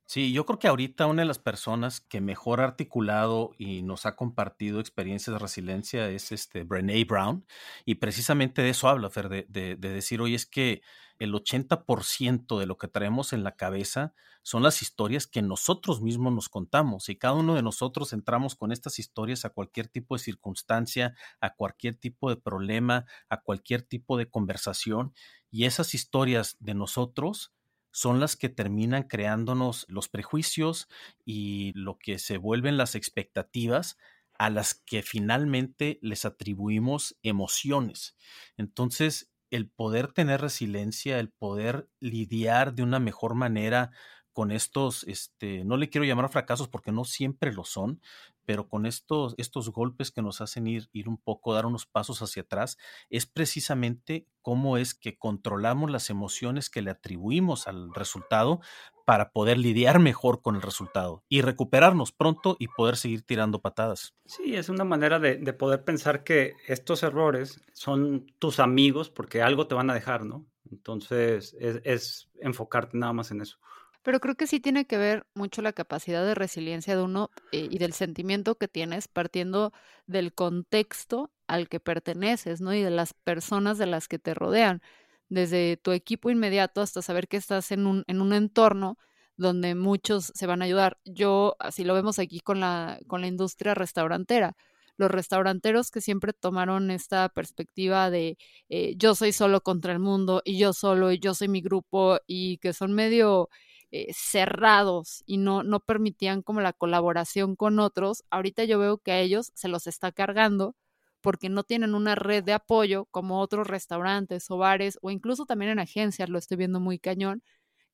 Sí, 0.07 0.33
yo 0.33 0.45
creo 0.47 0.59
que 0.59 0.69
ahorita 0.69 1.07
una 1.07 1.23
de 1.23 1.29
las 1.29 1.39
personas 1.39 2.01
que 2.01 2.21
mejor 2.21 2.61
ha 2.61 2.65
articulado 2.65 3.53
y 3.59 3.83
nos 3.83 4.07
ha 4.07 4.17
compartido 4.17 4.81
experiencias 4.81 5.35
de 5.35 5.39
resiliencia 5.39 6.09
es 6.09 6.33
este 6.33 6.65
Brené 6.65 7.05
Brown. 7.05 7.47
Y 7.85 7.97
precisamente 7.97 8.63
de 8.63 8.71
eso 8.71 8.89
habla, 8.89 9.11
Fer, 9.11 9.29
de, 9.29 9.47
de, 9.49 9.77
decir, 9.77 10.21
hoy 10.21 10.35
es 10.35 10.47
que 10.47 10.83
el 11.19 11.33
80% 11.33 12.59
de 12.59 12.67
lo 12.67 12.77
que 12.77 12.89
traemos 12.89 13.33
en 13.33 13.45
la 13.45 13.55
cabeza 13.55 14.15
son 14.43 14.63
las 14.63 14.83
historias 14.83 15.27
que 15.27 15.43
nosotros 15.43 16.01
mismos 16.01 16.33
nos 16.33 16.49
contamos. 16.49 17.09
Y 17.09 17.17
cada 17.17 17.35
uno 17.35 17.55
de 17.55 17.63
nosotros 17.63 18.13
entramos 18.13 18.57
con 18.57 18.73
estas 18.73 18.99
historias 18.99 19.45
a 19.45 19.51
cualquier 19.51 19.89
tipo 19.89 20.17
de 20.17 20.21
circunstancia, 20.21 21.15
a 21.41 21.55
cualquier 21.55 21.95
tipo 21.95 22.31
de 22.31 22.37
problema, 22.37 23.05
a 23.29 23.43
cualquier 23.43 23.83
tipo 23.83 24.17
de 24.17 24.29
conversación. 24.29 25.13
Y 25.51 25.65
esas 25.65 25.95
historias 25.95 26.57
de 26.61 26.75
nosotros 26.75 27.53
son 27.93 28.21
las 28.21 28.37
que 28.37 28.49
terminan 28.49 29.05
creándonos 29.05 29.85
los 29.89 30.09
prejuicios 30.09 30.89
y 31.25 31.73
lo 31.75 31.99
que 31.99 32.19
se 32.19 32.39
vuelven 32.39 32.77
las 32.77 32.95
expectativas 32.95 33.97
a 34.39 34.49
las 34.49 34.75
que 34.75 35.03
finalmente 35.03 35.99
les 36.03 36.25
atribuimos 36.25 37.17
emociones. 37.23 38.17
Entonces, 38.57 39.31
el 39.51 39.69
poder 39.69 40.13
tener 40.13 40.41
resiliencia, 40.41 41.19
el 41.19 41.31
poder 41.31 41.91
lidiar 41.99 42.75
de 42.75 42.83
una 42.83 43.01
mejor 43.01 43.35
manera 43.35 43.91
con 44.33 44.53
estos, 44.53 45.05
este, 45.05 45.65
no 45.65 45.77
le 45.77 45.91
quiero 45.91 46.07
llamar 46.07 46.31
fracasos 46.31 46.69
porque 46.69 46.93
no 46.93 47.05
siempre 47.05 47.53
lo 47.53 47.65
son, 47.65 48.01
pero 48.45 48.69
con 48.69 48.87
estos, 48.87 49.35
estos 49.39 49.71
golpes 49.71 50.11
que 50.11 50.23
nos 50.23 50.41
hacen 50.41 50.67
ir, 50.67 50.89
ir 50.93 51.09
un 51.09 51.19
poco, 51.19 51.55
dar 51.55 51.67
unos 51.67 51.87
pasos 51.87 52.23
hacia 52.23 52.43
atrás, 52.43 52.79
es 53.09 53.27
precisamente 53.27 54.27
cómo 54.43 54.77
es 54.77 54.95
que 54.95 55.19
controlamos 55.19 55.91
las 55.91 56.11
emociones 56.11 56.71
que 56.71 56.83
le 56.83 56.91
atribuimos 56.91 57.67
al 57.67 57.95
resultado 57.95 58.61
para 59.05 59.33
poder 59.33 59.59
lidiar 59.59 59.99
mejor 59.99 60.41
con 60.41 60.55
el 60.55 60.63
resultado 60.63 61.25
y 61.29 61.43
recuperarnos 61.43 62.13
pronto 62.13 62.57
y 62.59 62.69
poder 62.69 62.97
seguir 62.97 63.23
tirando 63.23 63.61
patadas. 63.61 64.15
Sí, 64.27 64.55
es 64.55 64.69
una 64.69 64.85
manera 64.85 65.19
de, 65.19 65.37
poder 65.53 65.85
pensar 65.85 66.23
que 66.23 66.55
estos 66.67 67.03
errores 67.03 67.61
son 67.73 68.27
tus 68.39 68.61
amigos 68.61 69.11
porque 69.11 69.43
algo 69.43 69.67
te 69.67 69.75
van 69.75 69.91
a 69.91 69.95
dejar, 69.95 70.25
¿no? 70.25 70.47
Entonces 70.71 71.57
es, 71.59 71.81
es 71.85 72.29
enfocarte 72.41 72.97
nada 72.97 73.13
más 73.13 73.33
en 73.33 73.41
eso. 73.41 73.59
Pero 74.03 74.21
creo 74.21 74.35
que 74.35 74.47
sí 74.47 74.61
tiene 74.61 74.87
que 74.87 74.97
ver 74.97 75.27
mucho 75.35 75.61
la 75.63 75.73
capacidad 75.73 76.25
de 76.25 76.35
resiliencia 76.35 76.97
de 76.97 77.03
uno 77.03 77.31
eh, 77.53 77.69
y 77.71 77.79
del 77.79 77.93
sentimiento 77.93 78.57
que 78.57 78.69
tienes 78.69 79.09
partiendo 79.09 79.73
del 80.07 80.33
contexto 80.33 81.31
al 81.47 81.69
que 81.69 81.81
perteneces, 81.81 82.61
¿no? 82.61 82.73
Y 82.75 82.83
de 82.83 82.91
las 82.91 83.13
personas 83.13 83.77
de 83.79 83.87
las 83.87 84.09
que 84.09 84.19
te 84.19 84.35
rodean, 84.35 84.81
desde 85.29 85.77
tu 85.77 85.93
equipo 85.93 86.31
inmediato 86.31 86.81
hasta 86.81 87.03
saber 87.03 87.29
que 87.29 87.37
estás 87.37 87.73
en 87.73 87.87
un, 87.87 88.05
en 88.07 88.21
un 88.21 88.33
entorno 88.33 88.99
donde 89.37 89.75
muchos 89.75 90.33
se 90.35 90.47
van 90.47 90.63
a 90.63 90.67
ayudar. 90.67 90.99
Yo, 91.05 91.57
así 91.59 91.85
lo 91.85 91.95
vemos 91.95 92.19
aquí 92.19 92.41
con 92.41 92.61
la, 92.61 93.01
con 93.07 93.23
la 93.23 93.27
industria 93.27 93.75
restaurantera. 93.75 94.55
Los 94.97 95.11
restauranteros 95.11 95.91
que 95.91 96.03
siempre 96.03 96.33
tomaron 96.35 96.91
esta 96.91 97.29
perspectiva 97.31 98.11
de 98.11 98.37
eh, 98.69 98.95
yo 98.97 99.15
soy 99.15 99.33
solo 99.33 99.63
contra 99.63 99.93
el 99.93 99.99
mundo 99.99 100.43
y 100.45 100.59
yo 100.59 100.73
solo 100.75 101.11
y 101.11 101.19
yo 101.19 101.33
soy 101.35 101.49
mi 101.49 101.63
grupo 101.63 102.19
y 102.27 102.59
que 102.59 102.75
son 102.75 102.93
medio 102.93 103.49
eh, 103.93 104.13
cerrados 104.15 105.23
y 105.27 105.39
no, 105.39 105.63
no 105.63 105.81
permitían 105.81 106.43
como 106.43 106.61
la 106.61 106.73
colaboración 106.73 107.57
con 107.57 107.79
otros, 107.81 108.25
ahorita 108.31 108.65
yo 108.65 108.79
veo 108.79 108.99
que 108.99 109.13
a 109.13 109.21
ellos 109.21 109.51
se 109.55 109.69
los 109.69 109.87
está 109.87 110.13
cargando 110.13 110.77
porque 111.21 111.49
no 111.49 111.65
tienen 111.65 111.95
una 111.95 112.15
red 112.15 112.45
de 112.45 112.53
apoyo 112.53 113.07
como 113.11 113.41
otros 113.41 113.67
restaurantes 113.67 114.51
o 114.51 114.57
bares 114.59 114.99
o 115.03 115.11
incluso 115.11 115.45
también 115.47 115.73
en 115.73 115.79
agencias, 115.81 116.29
lo 116.31 116.39
estoy 116.39 116.57
viendo 116.57 116.81
muy 116.81 116.99
cañón, 116.99 117.43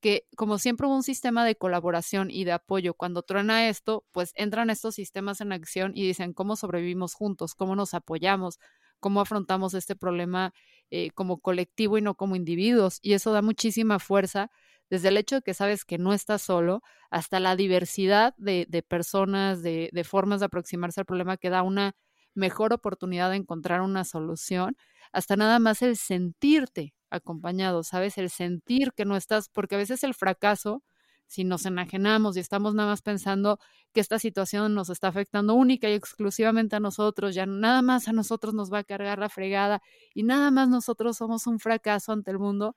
que 0.01 0.27
como 0.37 0.59
siempre 0.59 0.87
hubo 0.87 0.97
un 0.97 1.03
sistema 1.03 1.45
de 1.45 1.57
colaboración 1.57 2.31
y 2.31 2.45
de 2.45 2.53
apoyo, 2.53 2.95
cuando 2.95 3.23
truena 3.23 3.69
esto, 3.69 4.05
pues 4.13 4.33
entran 4.37 4.71
estos 4.71 4.95
sistemas 4.95 5.41
en 5.41 5.53
acción 5.53 5.93
y 5.95 6.07
dicen 6.07 6.33
cómo 6.33 6.57
sobrevivimos 6.57 7.15
juntos, 7.15 7.55
cómo 7.55 7.75
nos 7.75 7.95
apoyamos, 7.95 8.59
cómo 9.01 9.21
afrontamos 9.21 9.75
este 9.75 9.97
problema 9.97 10.53
eh, 10.91 11.11
como 11.13 11.39
colectivo 11.41 11.99
y 11.99 12.03
no 12.03 12.15
como 12.15 12.37
individuos. 12.37 12.99
Y 13.03 13.15
eso 13.15 13.33
da 13.33 13.43
muchísima 13.43 13.99
fuerza 13.99 14.51
desde 14.91 15.09
el 15.09 15.17
hecho 15.17 15.37
de 15.37 15.43
que 15.43 15.55
sabes 15.55 15.85
que 15.85 15.99
no 15.99 16.13
estás 16.13 16.43
solo, 16.43 16.83
hasta 17.11 17.41
la 17.41 17.57
diversidad 17.57 18.35
de, 18.37 18.67
personas, 18.87 19.63
de, 19.63 20.05
formas 20.05 20.41
de 20.41 20.47
aproximarse 20.47 21.01
al 21.01 21.07
problema 21.07 21.37
que 21.37 21.51
da 21.51 21.63
una 21.63 21.95
mejor 22.35 22.73
oportunidad 22.73 23.31
de 23.31 23.37
encontrar 23.37 23.81
una 23.81 24.05
solución, 24.05 24.77
hasta 25.13 25.37
nada 25.37 25.59
más 25.59 25.83
el 25.83 25.97
sentirte 25.97 26.95
acompañado, 27.11 27.83
¿sabes? 27.83 28.19
El 28.19 28.31
sentir 28.31 28.93
que 28.93 29.05
no 29.05 29.17
estás, 29.17 29.49
porque 29.49 29.77
a 29.77 29.79
veces 29.79 30.05
el 30.05 30.15
fracaso, 30.15 30.83
si 31.27 31.45
nos 31.45 31.67
enajenamos 31.67 32.37
y 32.37 32.41
estamos 32.41 32.75
nada 32.75 32.91
más 32.91 33.03
pensando 33.03 33.59
que 33.93 34.01
esta 34.01 34.19
situación 34.19 34.75
nos 34.75 34.91
está 34.91 35.09
afectando 35.09 35.55
única 35.55 35.89
y 35.89 35.95
exclusivamente 35.95 36.77
a 36.77 36.81
nosotros, 36.81 37.35
ya 37.35 37.47
nada 37.47 37.83
más 37.83 38.09
a 38.09 38.13
nosotros 38.13 38.55
nos 38.55 38.73
va 38.73 38.79
a 38.79 38.85
cargar 38.85 39.19
la 39.19 39.29
fregada 39.29 39.83
y 40.15 40.23
nada 40.23 40.51
más 40.51 40.69
nosotros 40.69 41.17
somos 41.17 41.47
un 41.47 41.59
fracaso 41.59 42.13
ante 42.13 42.31
el 42.31 42.39
mundo, 42.39 42.77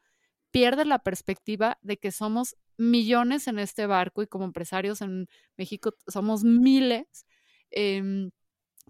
pierde 0.52 0.86
la 0.86 1.00
perspectiva 1.00 1.78
de 1.82 1.98
que 1.98 2.12
somos 2.12 2.56
millones 2.78 3.48
en 3.48 3.60
este 3.60 3.86
barco 3.86 4.22
y 4.22 4.28
como 4.28 4.46
empresarios 4.46 5.02
en 5.02 5.28
México 5.58 5.94
somos 6.08 6.44
miles 6.44 7.26
em, 7.72 8.32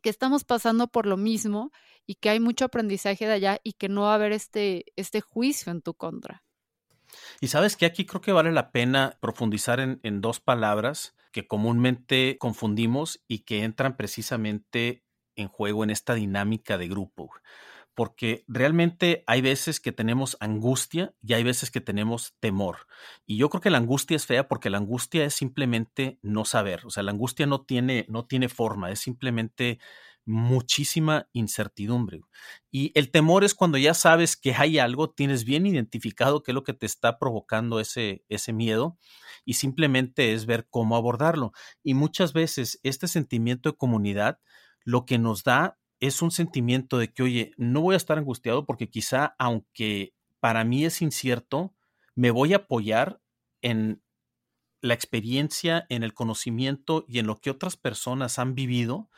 que 0.01 0.09
estamos 0.09 0.43
pasando 0.43 0.87
por 0.87 1.05
lo 1.05 1.17
mismo 1.17 1.71
y 2.05 2.15
que 2.15 2.29
hay 2.29 2.39
mucho 2.39 2.65
aprendizaje 2.65 3.25
de 3.25 3.33
allá 3.33 3.59
y 3.63 3.73
que 3.73 3.89
no 3.89 4.03
va 4.03 4.11
a 4.11 4.15
haber 4.15 4.31
este, 4.31 4.85
este 4.95 5.21
juicio 5.21 5.71
en 5.71 5.81
tu 5.81 5.93
contra. 5.93 6.43
Y 7.41 7.47
sabes 7.47 7.75
que 7.75 7.85
aquí 7.85 8.05
creo 8.05 8.21
que 8.21 8.31
vale 8.31 8.51
la 8.51 8.71
pena 8.71 9.17
profundizar 9.19 9.79
en, 9.79 9.99
en 10.03 10.21
dos 10.21 10.39
palabras 10.39 11.15
que 11.31 11.47
comúnmente 11.47 12.37
confundimos 12.39 13.23
y 13.27 13.39
que 13.39 13.63
entran 13.63 13.97
precisamente 13.97 15.03
en 15.35 15.47
juego 15.47 15.83
en 15.83 15.89
esta 15.89 16.13
dinámica 16.13 16.77
de 16.77 16.87
grupo 16.87 17.31
porque 17.99 18.45
realmente 18.47 19.25
hay 19.27 19.41
veces 19.41 19.81
que 19.81 19.91
tenemos 19.91 20.37
angustia 20.39 21.13
y 21.21 21.33
hay 21.33 21.43
veces 21.43 21.69
que 21.69 21.81
tenemos 21.81 22.33
temor. 22.39 22.87
Y 23.25 23.35
yo 23.35 23.49
creo 23.49 23.59
que 23.59 23.69
la 23.69 23.77
angustia 23.77 24.15
es 24.15 24.25
fea 24.25 24.47
porque 24.47 24.69
la 24.69 24.77
angustia 24.77 25.25
es 25.25 25.33
simplemente 25.33 26.17
no 26.21 26.45
saber, 26.45 26.85
o 26.85 26.91
sea, 26.91 27.03
la 27.03 27.11
angustia 27.11 27.45
no 27.45 27.65
tiene, 27.65 28.05
no 28.07 28.25
tiene 28.25 28.47
forma, 28.47 28.89
es 28.89 29.01
simplemente 29.01 29.79
muchísima 30.25 31.27
incertidumbre. 31.33 32.21
Y 32.71 32.93
el 32.97 33.11
temor 33.11 33.43
es 33.43 33.53
cuando 33.53 33.77
ya 33.77 33.93
sabes 33.93 34.37
que 34.37 34.53
hay 34.53 34.79
algo, 34.79 35.09
tienes 35.09 35.43
bien 35.43 35.65
identificado 35.65 36.41
qué 36.41 36.51
es 36.51 36.55
lo 36.55 36.63
que 36.63 36.73
te 36.73 36.85
está 36.85 37.19
provocando 37.19 37.81
ese, 37.81 38.23
ese 38.29 38.53
miedo 38.53 38.97
y 39.43 39.55
simplemente 39.55 40.31
es 40.31 40.45
ver 40.45 40.67
cómo 40.69 40.95
abordarlo. 40.95 41.51
Y 41.83 41.95
muchas 41.95 42.31
veces 42.31 42.79
este 42.83 43.09
sentimiento 43.09 43.71
de 43.71 43.75
comunidad 43.75 44.39
lo 44.85 45.05
que 45.05 45.17
nos 45.17 45.43
da 45.43 45.75
es 45.99 46.21
un 46.21 46.31
sentimiento 46.31 46.97
de 46.97 47.13
que, 47.13 47.23
oye, 47.23 47.51
no 47.57 47.81
voy 47.81 47.93
a 47.95 47.97
estar 47.97 48.17
angustiado 48.17 48.65
porque 48.65 48.89
quizá, 48.89 49.35
aunque 49.37 50.13
para 50.39 50.63
mí 50.63 50.85
es 50.85 51.01
incierto, 51.01 51.75
me 52.15 52.31
voy 52.31 52.53
a 52.53 52.57
apoyar 52.57 53.21
en 53.61 54.01
la 54.81 54.93
experiencia, 54.93 55.85
en 55.89 56.03
el 56.03 56.13
conocimiento 56.13 57.05
y 57.07 57.19
en 57.19 57.27
lo 57.27 57.37
que 57.37 57.49
otras 57.49 57.75
personas 57.75 58.39
han 58.39 58.55
vivido 58.55 59.09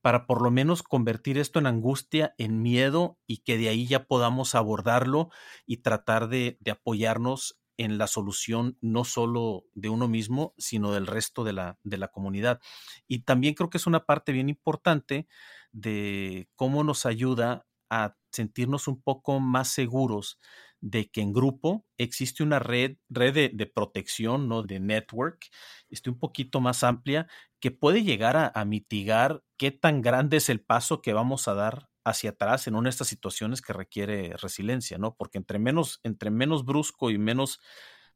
para 0.00 0.26
por 0.26 0.42
lo 0.42 0.50
menos 0.50 0.84
convertir 0.84 1.38
esto 1.38 1.58
en 1.58 1.66
angustia, 1.66 2.34
en 2.38 2.62
miedo 2.62 3.18
y 3.26 3.38
que 3.38 3.58
de 3.58 3.68
ahí 3.68 3.86
ya 3.86 4.04
podamos 4.06 4.54
abordarlo 4.54 5.30
y 5.66 5.78
tratar 5.78 6.28
de, 6.28 6.56
de 6.60 6.70
apoyarnos 6.70 7.58
en 7.78 7.96
la 7.98 8.06
solución 8.06 8.76
no 8.80 9.04
solo 9.04 9.64
de 9.74 9.88
uno 9.88 10.08
mismo, 10.08 10.54
sino 10.58 10.92
del 10.92 11.06
resto 11.06 11.44
de 11.44 11.52
la, 11.52 11.78
de 11.84 11.96
la 11.96 12.08
comunidad. 12.08 12.60
Y 13.06 13.20
también 13.22 13.54
creo 13.54 13.70
que 13.70 13.78
es 13.78 13.86
una 13.86 14.04
parte 14.04 14.32
bien 14.32 14.48
importante 14.48 15.28
de 15.72 16.48
cómo 16.56 16.84
nos 16.84 17.06
ayuda 17.06 17.66
a 17.90 18.16
sentirnos 18.32 18.88
un 18.88 19.00
poco 19.02 19.40
más 19.40 19.68
seguros 19.68 20.38
de 20.80 21.10
que 21.10 21.20
en 21.20 21.32
grupo 21.32 21.84
existe 21.96 22.42
una 22.42 22.58
red, 22.58 22.98
red 23.08 23.50
de, 23.52 23.66
protección, 23.66 24.48
¿no? 24.48 24.62
De 24.62 24.78
network, 24.78 25.46
este, 25.90 26.10
un 26.10 26.18
poquito 26.18 26.60
más 26.60 26.84
amplia, 26.84 27.26
que 27.60 27.70
puede 27.70 28.04
llegar 28.04 28.36
a, 28.36 28.52
a, 28.54 28.64
mitigar 28.64 29.42
qué 29.56 29.72
tan 29.72 30.02
grande 30.02 30.36
es 30.36 30.48
el 30.48 30.60
paso 30.60 31.02
que 31.02 31.12
vamos 31.12 31.48
a 31.48 31.54
dar 31.54 31.88
hacia 32.04 32.30
atrás 32.30 32.66
en 32.66 32.76
una 32.76 32.84
de 32.84 32.90
estas 32.90 33.08
situaciones 33.08 33.60
que 33.60 33.72
requiere 33.72 34.36
resiliencia, 34.36 34.98
¿no? 34.98 35.16
Porque 35.16 35.38
entre 35.38 35.58
menos, 35.58 36.00
entre 36.04 36.30
menos 36.30 36.64
brusco 36.64 37.10
y 37.10 37.18
menos 37.18 37.60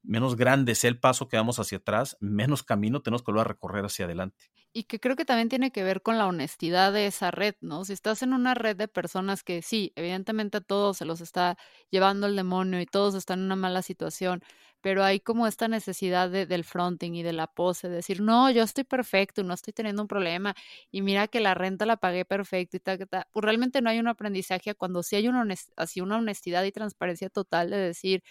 menos 0.03 0.37
grande 0.37 0.75
sea 0.75 0.91
el 0.91 0.99
paso 1.01 1.29
que 1.29 1.37
damos 1.37 1.59
hacia 1.59 1.79
atrás, 1.79 2.17
menos 2.21 2.63
camino 2.63 3.03
tenemos 3.03 3.23
que 3.23 3.31
volver 3.31 3.47
a 3.47 3.49
recorrer 3.49 3.85
hacia 3.85 4.05
adelante. 4.05 4.51
Y 4.75 4.85
que 4.85 4.99
creo 5.01 5.17
que 5.17 5.27
también 5.27 5.51
tiene 5.51 5.71
que 5.71 5.85
ver 5.85 6.01
con 6.01 6.17
la 6.17 6.27
honestidad 6.27 6.95
de 6.95 7.07
esa 7.07 7.31
red, 7.31 7.55
¿no? 7.61 7.85
Si 7.85 7.93
estás 7.93 8.23
en 8.23 8.33
una 8.33 8.55
red 8.55 8.75
de 8.75 8.89
personas 8.89 9.43
que 9.43 9.61
sí, 9.61 9.93
evidentemente 9.97 10.57
a 10.59 10.61
todos 10.63 10.97
se 10.97 11.05
los 11.05 11.21
está 11.21 11.59
llevando 11.91 12.27
el 12.27 12.37
demonio 12.37 12.81
y 12.81 12.87
todos 12.87 13.15
están 13.15 13.41
en 13.41 13.45
una 13.47 13.57
mala 13.57 13.83
situación, 13.83 14.43
pero 14.81 15.05
hay 15.05 15.21
como 15.21 15.47
esta 15.47 15.69
necesidad 15.69 16.31
de, 16.31 16.47
del 16.47 16.65
fronting 16.65 17.13
y 17.15 17.23
de 17.23 17.35
la 17.35 17.49
pose, 17.49 17.91
de 17.91 17.97
decir, 17.97 18.23
no, 18.23 18.51
yo 18.51 18.63
estoy 18.63 18.85
perfecto, 18.85 19.43
no 19.45 19.53
estoy 19.53 19.75
teniendo 19.75 20.01
un 20.03 20.09
problema, 20.09 20.55
y 20.91 21.03
mira 21.03 21.29
que 21.29 21.41
la 21.41 21.53
renta 21.53 21.85
la 21.85 21.99
pagué 21.99 22.25
perfecto 22.25 22.79
y 22.79 22.81
tal, 22.81 23.07
tal. 23.11 23.25
Pues 23.31 23.45
realmente 23.45 23.83
no 23.83 23.91
hay 23.91 23.99
un 23.99 24.09
aprendizaje 24.09 24.75
cuando 24.75 25.03
sí 25.03 25.17
hay 25.17 25.29
una, 25.29 25.45
así 25.77 26.01
una 26.01 26.17
honestidad 26.17 26.65
y 26.65 26.73
transparencia 26.73 27.29
total 27.29 27.69
de 27.71 27.77
decir, 27.77 28.23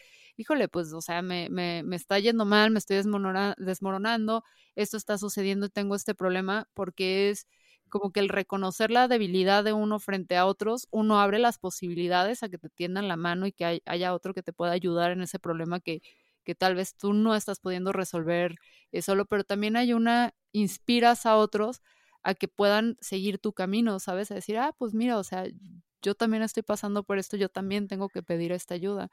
híjole, 0.42 0.68
pues, 0.68 0.94
o 0.94 1.02
sea, 1.02 1.22
me, 1.22 1.50
me, 1.50 1.84
me 1.84 1.96
está 1.96 2.20
yendo 2.20 2.46
mal, 2.46 2.72
me 2.72 2.80
estoy 2.80 2.98
desmoronando, 2.98 4.44
esto 4.76 4.98
está 4.98 5.18
sucediendo 5.18 5.68
y 5.68 5.70
tengo 5.70 5.96
este 5.96 6.16
problema, 6.16 6.68
porque 6.74 7.30
es 7.30 7.48
como 7.90 8.12
que 8.12 8.22
el 8.22 8.30
reconocer 8.30 8.90
la 8.92 9.08
debilidad 9.08 9.64
de 9.64 9.74
uno 9.74 10.00
frente 10.00 10.38
a 10.38 10.46
otros, 10.46 10.88
uno 10.92 11.20
abre 11.20 11.40
las 11.40 11.58
posibilidades 11.60 12.42
a 12.44 12.50
que 12.50 12.58
te 12.58 12.70
tiendan 12.70 13.08
la 13.08 13.18
mano 13.18 13.46
y 13.48 13.52
que 13.52 13.82
haya 13.86 14.14
otro 14.14 14.34
que 14.34 14.44
te 14.44 14.54
pueda 14.54 14.72
ayudar 14.72 15.12
en 15.12 15.22
ese 15.22 15.40
problema 15.40 15.80
que, 15.82 16.02
que 16.44 16.56
tal 16.56 16.76
vez 16.76 16.96
tú 16.96 17.14
no 17.14 17.36
estás 17.36 17.60
pudiendo 17.60 17.92
resolver 17.92 18.56
eh, 18.92 19.02
solo, 19.02 19.26
pero 19.26 19.44
también 19.44 19.76
hay 19.76 19.94
una, 19.94 20.34
inspiras 20.54 21.26
a 21.26 21.36
otros 21.38 21.82
a 22.24 22.34
que 22.36 22.48
puedan 22.48 22.98
seguir 23.02 23.40
tu 23.40 23.54
camino, 23.54 24.00
¿sabes? 24.00 24.32
A 24.32 24.36
decir, 24.36 24.58
ah, 24.58 24.74
pues 24.78 24.94
mira, 24.94 25.18
o 25.18 25.24
sea, 25.24 25.46
yo 26.02 26.16
también 26.16 26.44
estoy 26.44 26.64
pasando 26.64 27.04
por 27.04 27.18
esto, 27.18 27.38
yo 27.38 27.50
también 27.50 27.88
tengo 27.88 28.10
que 28.10 28.24
pedir 28.24 28.52
esta 28.52 28.74
ayuda. 28.76 29.10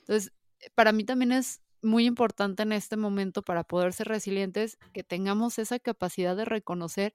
Entonces, 0.00 0.32
para 0.74 0.92
mí 0.92 1.04
también 1.04 1.32
es 1.32 1.60
muy 1.82 2.06
importante 2.06 2.62
en 2.62 2.72
este 2.72 2.96
momento 2.96 3.42
para 3.42 3.64
poder 3.64 3.92
ser 3.92 4.08
resilientes 4.08 4.78
que 4.92 5.02
tengamos 5.02 5.58
esa 5.58 5.78
capacidad 5.78 6.36
de 6.36 6.44
reconocer 6.44 7.12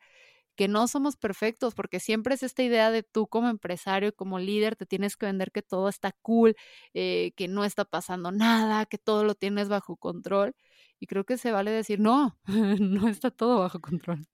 que 0.57 0.67
no 0.67 0.87
somos 0.87 1.15
perfectos, 1.15 1.75
porque 1.75 1.99
siempre 1.99 2.33
es 2.33 2.43
esta 2.43 2.63
idea 2.63 2.89
de 2.89 3.03
tú 3.03 3.27
como 3.27 3.47
empresario, 3.47 4.13
como 4.13 4.39
líder, 4.39 4.75
te 4.75 4.87
tienes 4.87 5.15
que 5.15 5.27
vender 5.27 5.51
que 5.51 5.61
todo 5.61 5.87
está 5.87 6.13
cool, 6.23 6.55
eh, 6.95 7.31
que 7.37 7.47
no 7.47 7.63
está 7.63 7.85
pasando 7.85 8.31
nada, 8.31 8.87
que 8.87 8.97
todo 8.97 9.23
lo 9.23 9.35
tienes 9.35 9.69
bajo 9.69 9.95
control. 9.97 10.55
Y 10.99 11.05
creo 11.05 11.25
que 11.25 11.37
se 11.37 11.51
vale 11.51 11.69
decir, 11.69 11.99
no, 11.99 12.39
no 12.79 13.07
está 13.07 13.29
todo 13.29 13.59
bajo 13.59 13.79
control. 13.79 14.27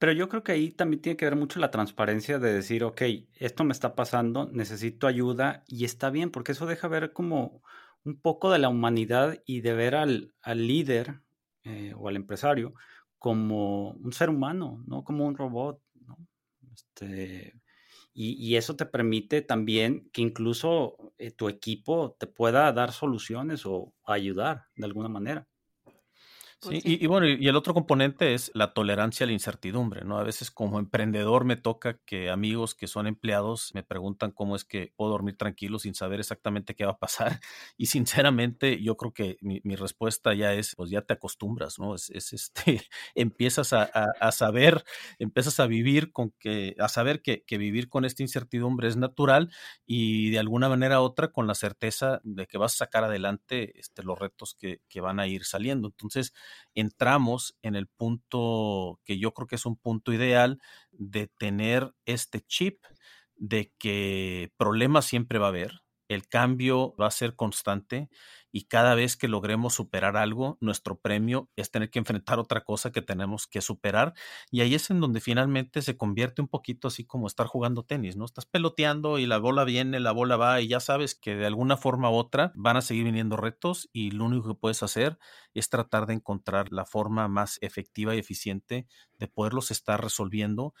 Pero 0.00 0.12
yo 0.12 0.28
creo 0.28 0.42
que 0.42 0.52
ahí 0.52 0.70
también 0.70 1.00
tiene 1.00 1.16
que 1.16 1.24
ver 1.24 1.36
mucho 1.36 1.60
la 1.60 1.70
transparencia 1.70 2.40
de 2.40 2.52
decir, 2.52 2.82
ok, 2.82 3.02
esto 3.36 3.62
me 3.64 3.72
está 3.72 3.94
pasando, 3.94 4.48
necesito 4.52 5.06
ayuda 5.06 5.64
y 5.68 5.84
está 5.84 6.10
bien, 6.10 6.30
porque 6.30 6.52
eso 6.52 6.66
deja 6.66 6.88
ver 6.88 7.12
como 7.12 7.62
un 8.04 8.20
poco 8.20 8.50
de 8.50 8.58
la 8.58 8.68
humanidad 8.68 9.42
y 9.46 9.60
de 9.60 9.74
ver 9.74 9.94
al, 9.94 10.32
líder 10.44 11.20
eh, 11.64 11.94
o 11.96 12.08
al 12.08 12.16
empresario 12.16 12.74
como 13.18 13.90
un 13.90 14.12
ser 14.12 14.30
humano, 14.30 14.82
no 14.86 15.04
como 15.04 15.26
un 15.26 15.36
robot. 15.36 15.82
¿no? 16.06 16.16
Este, 16.72 17.60
y, 18.14 18.56
eso 18.56 18.74
te 18.74 18.86
permite 18.86 19.42
también 19.42 20.10
que 20.12 20.22
incluso 20.22 20.96
eh, 21.18 21.30
tu 21.30 21.48
equipo 21.48 22.16
te 22.18 22.26
pueda 22.26 22.72
dar 22.72 22.92
soluciones 22.92 23.64
o 23.64 23.94
ayudar 24.04 24.64
de 24.74 24.86
alguna 24.86 25.08
manera. 25.08 25.46
Sí, 26.60 26.80
y, 26.82 27.06
bueno, 27.06 27.28
y 27.28 27.46
el 27.46 27.54
otro 27.54 27.72
componente 27.72 28.34
es 28.34 28.50
la 28.52 28.74
tolerancia 28.74 29.22
a 29.22 29.28
la 29.28 29.32
incertidumbre, 29.32 30.04
¿no? 30.04 30.18
A 30.18 30.24
veces 30.24 30.50
como 30.50 30.80
emprendedor 30.80 31.44
me 31.44 31.54
toca 31.54 31.98
que 32.04 32.30
amigos 32.30 32.74
que 32.74 32.88
son 32.88 33.06
empleados 33.06 33.70
me 33.74 33.84
preguntan 33.84 34.32
cómo 34.32 34.56
es 34.56 34.64
que 34.64 34.92
puedo 34.96 35.12
dormir 35.12 35.36
tranquilo 35.36 35.78
sin 35.78 35.94
saber 35.94 36.18
exactamente 36.18 36.74
qué 36.74 36.84
va 36.84 36.92
a 36.92 36.98
pasar. 36.98 37.38
Y 37.76 37.86
sinceramente 37.86 38.82
yo 38.82 38.96
creo 38.96 39.12
que 39.12 39.36
mi, 39.40 39.60
respuesta 39.76 40.34
ya 40.34 40.52
es, 40.52 40.74
pues 40.74 40.90
ya 40.90 41.02
te 41.02 41.12
acostumbras, 41.14 41.78
¿no? 41.78 41.94
Es, 41.94 42.10
este, 42.10 42.82
empiezas 43.14 43.72
a, 43.72 43.88
saber, 44.32 44.84
empiezas 45.20 45.60
a 45.60 45.66
vivir 45.68 46.10
con 46.10 46.32
que, 46.40 46.74
a 46.80 46.88
saber 46.88 47.22
que, 47.22 47.44
vivir 47.56 47.88
con 47.88 48.04
esta 48.04 48.22
incertidumbre 48.24 48.88
es 48.88 48.96
natural 48.96 49.52
y 49.86 50.30
de 50.30 50.40
alguna 50.40 50.68
manera 50.68 51.00
u 51.00 51.04
otra 51.04 51.28
con 51.28 51.46
la 51.46 51.54
certeza 51.54 52.20
de 52.24 52.46
que 52.46 52.58
vas 52.58 52.74
a 52.74 52.78
sacar 52.78 53.04
adelante 53.04 53.78
este, 53.78 54.02
los 54.02 54.18
retos 54.18 54.56
que, 54.58 54.80
que 54.88 55.00
van 55.00 55.20
a 55.20 55.28
ir 55.28 55.44
saliendo. 55.44 55.88
Entonces, 55.88 56.32
entramos 56.74 57.56
en 57.62 57.76
el 57.76 57.86
punto 57.86 59.00
que 59.04 59.18
yo 59.18 59.32
creo 59.32 59.46
que 59.46 59.56
es 59.56 59.66
un 59.66 59.76
punto 59.76 60.12
ideal 60.12 60.60
de 60.92 61.28
tener 61.38 61.92
este 62.06 62.40
chip 62.40 62.84
de 63.36 63.72
que 63.78 64.52
problemas 64.56 65.06
siempre 65.06 65.38
va 65.38 65.46
a 65.46 65.50
haber, 65.50 65.80
el 66.08 66.26
cambio 66.28 66.94
va 67.00 67.06
a 67.06 67.10
ser 67.10 67.36
constante 67.36 68.08
y 68.52 68.64
cada 68.64 68.94
vez 68.94 69.16
que 69.16 69.28
logremos 69.28 69.74
superar 69.74 70.16
algo, 70.16 70.56
nuestro 70.60 70.98
premio 70.98 71.50
es 71.56 71.70
tener 71.70 71.90
que 71.90 71.98
enfrentar 71.98 72.38
otra 72.38 72.62
cosa 72.64 72.92
que 72.92 73.02
tenemos 73.02 73.46
que 73.46 73.60
superar 73.60 74.14
y 74.50 74.60
ahí 74.60 74.74
es 74.74 74.90
en 74.90 75.00
donde 75.00 75.20
finalmente 75.20 75.82
se 75.82 75.96
convierte 75.96 76.42
un 76.42 76.48
poquito 76.48 76.88
así 76.88 77.04
como 77.04 77.26
estar 77.26 77.46
jugando 77.46 77.84
tenis, 77.84 78.16
¿no? 78.16 78.24
Estás 78.24 78.46
peloteando 78.46 79.18
y 79.18 79.26
la 79.26 79.38
bola 79.38 79.64
viene, 79.64 80.00
la 80.00 80.12
bola 80.12 80.36
va 80.36 80.60
y 80.60 80.68
ya 80.68 80.80
sabes 80.80 81.14
que 81.14 81.36
de 81.36 81.46
alguna 81.46 81.76
forma 81.76 82.10
u 82.10 82.14
otra 82.14 82.52
van 82.54 82.76
a 82.76 82.82
seguir 82.82 83.04
viniendo 83.04 83.36
retos 83.36 83.88
y 83.92 84.10
lo 84.12 84.24
único 84.24 84.48
que 84.48 84.54
puedes 84.60 84.82
hacer 84.82 85.18
es 85.54 85.68
tratar 85.68 86.06
de 86.06 86.14
encontrar 86.14 86.72
la 86.72 86.84
forma 86.86 87.28
más 87.28 87.58
efectiva 87.60 88.14
y 88.14 88.18
eficiente 88.18 88.86
de 89.18 89.28
poderlos 89.28 89.70
estar 89.70 90.02
resolviendo 90.02 90.74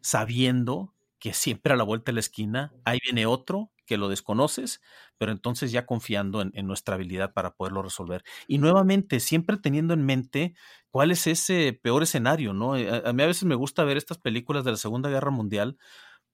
sabiendo 0.00 0.94
que 1.18 1.32
siempre 1.32 1.72
a 1.72 1.76
la 1.76 1.84
vuelta 1.84 2.12
de 2.12 2.14
la 2.14 2.20
esquina 2.20 2.74
ahí 2.84 2.98
viene 3.02 3.26
otro 3.26 3.72
que 3.86 3.96
lo 3.96 4.08
desconoces, 4.08 4.80
pero 5.18 5.32
entonces 5.32 5.72
ya 5.72 5.86
confiando 5.86 6.42
en, 6.42 6.66
nuestra 6.66 6.94
habilidad 6.94 7.32
para 7.32 7.54
poderlo 7.54 7.82
resolver. 7.82 8.24
Y 8.46 8.58
nuevamente, 8.58 9.20
siempre 9.20 9.56
teniendo 9.56 9.94
en 9.94 10.04
mente 10.04 10.54
cuál 10.90 11.10
es 11.10 11.26
ese 11.26 11.78
peor 11.82 12.02
escenario, 12.02 12.52
¿no? 12.52 12.76
Eh, 12.76 13.02
a, 13.04 13.12
mí 13.12 13.22
a 13.22 13.26
veces 13.26 13.44
me 13.44 13.54
gusta 13.54 13.84
ver 13.84 13.96
estas 13.96 14.18
películas 14.18 14.64
de 14.64 14.72
la 14.72 14.76
Segunda 14.76 15.10
Guerra 15.10 15.30
Mundial 15.30 15.76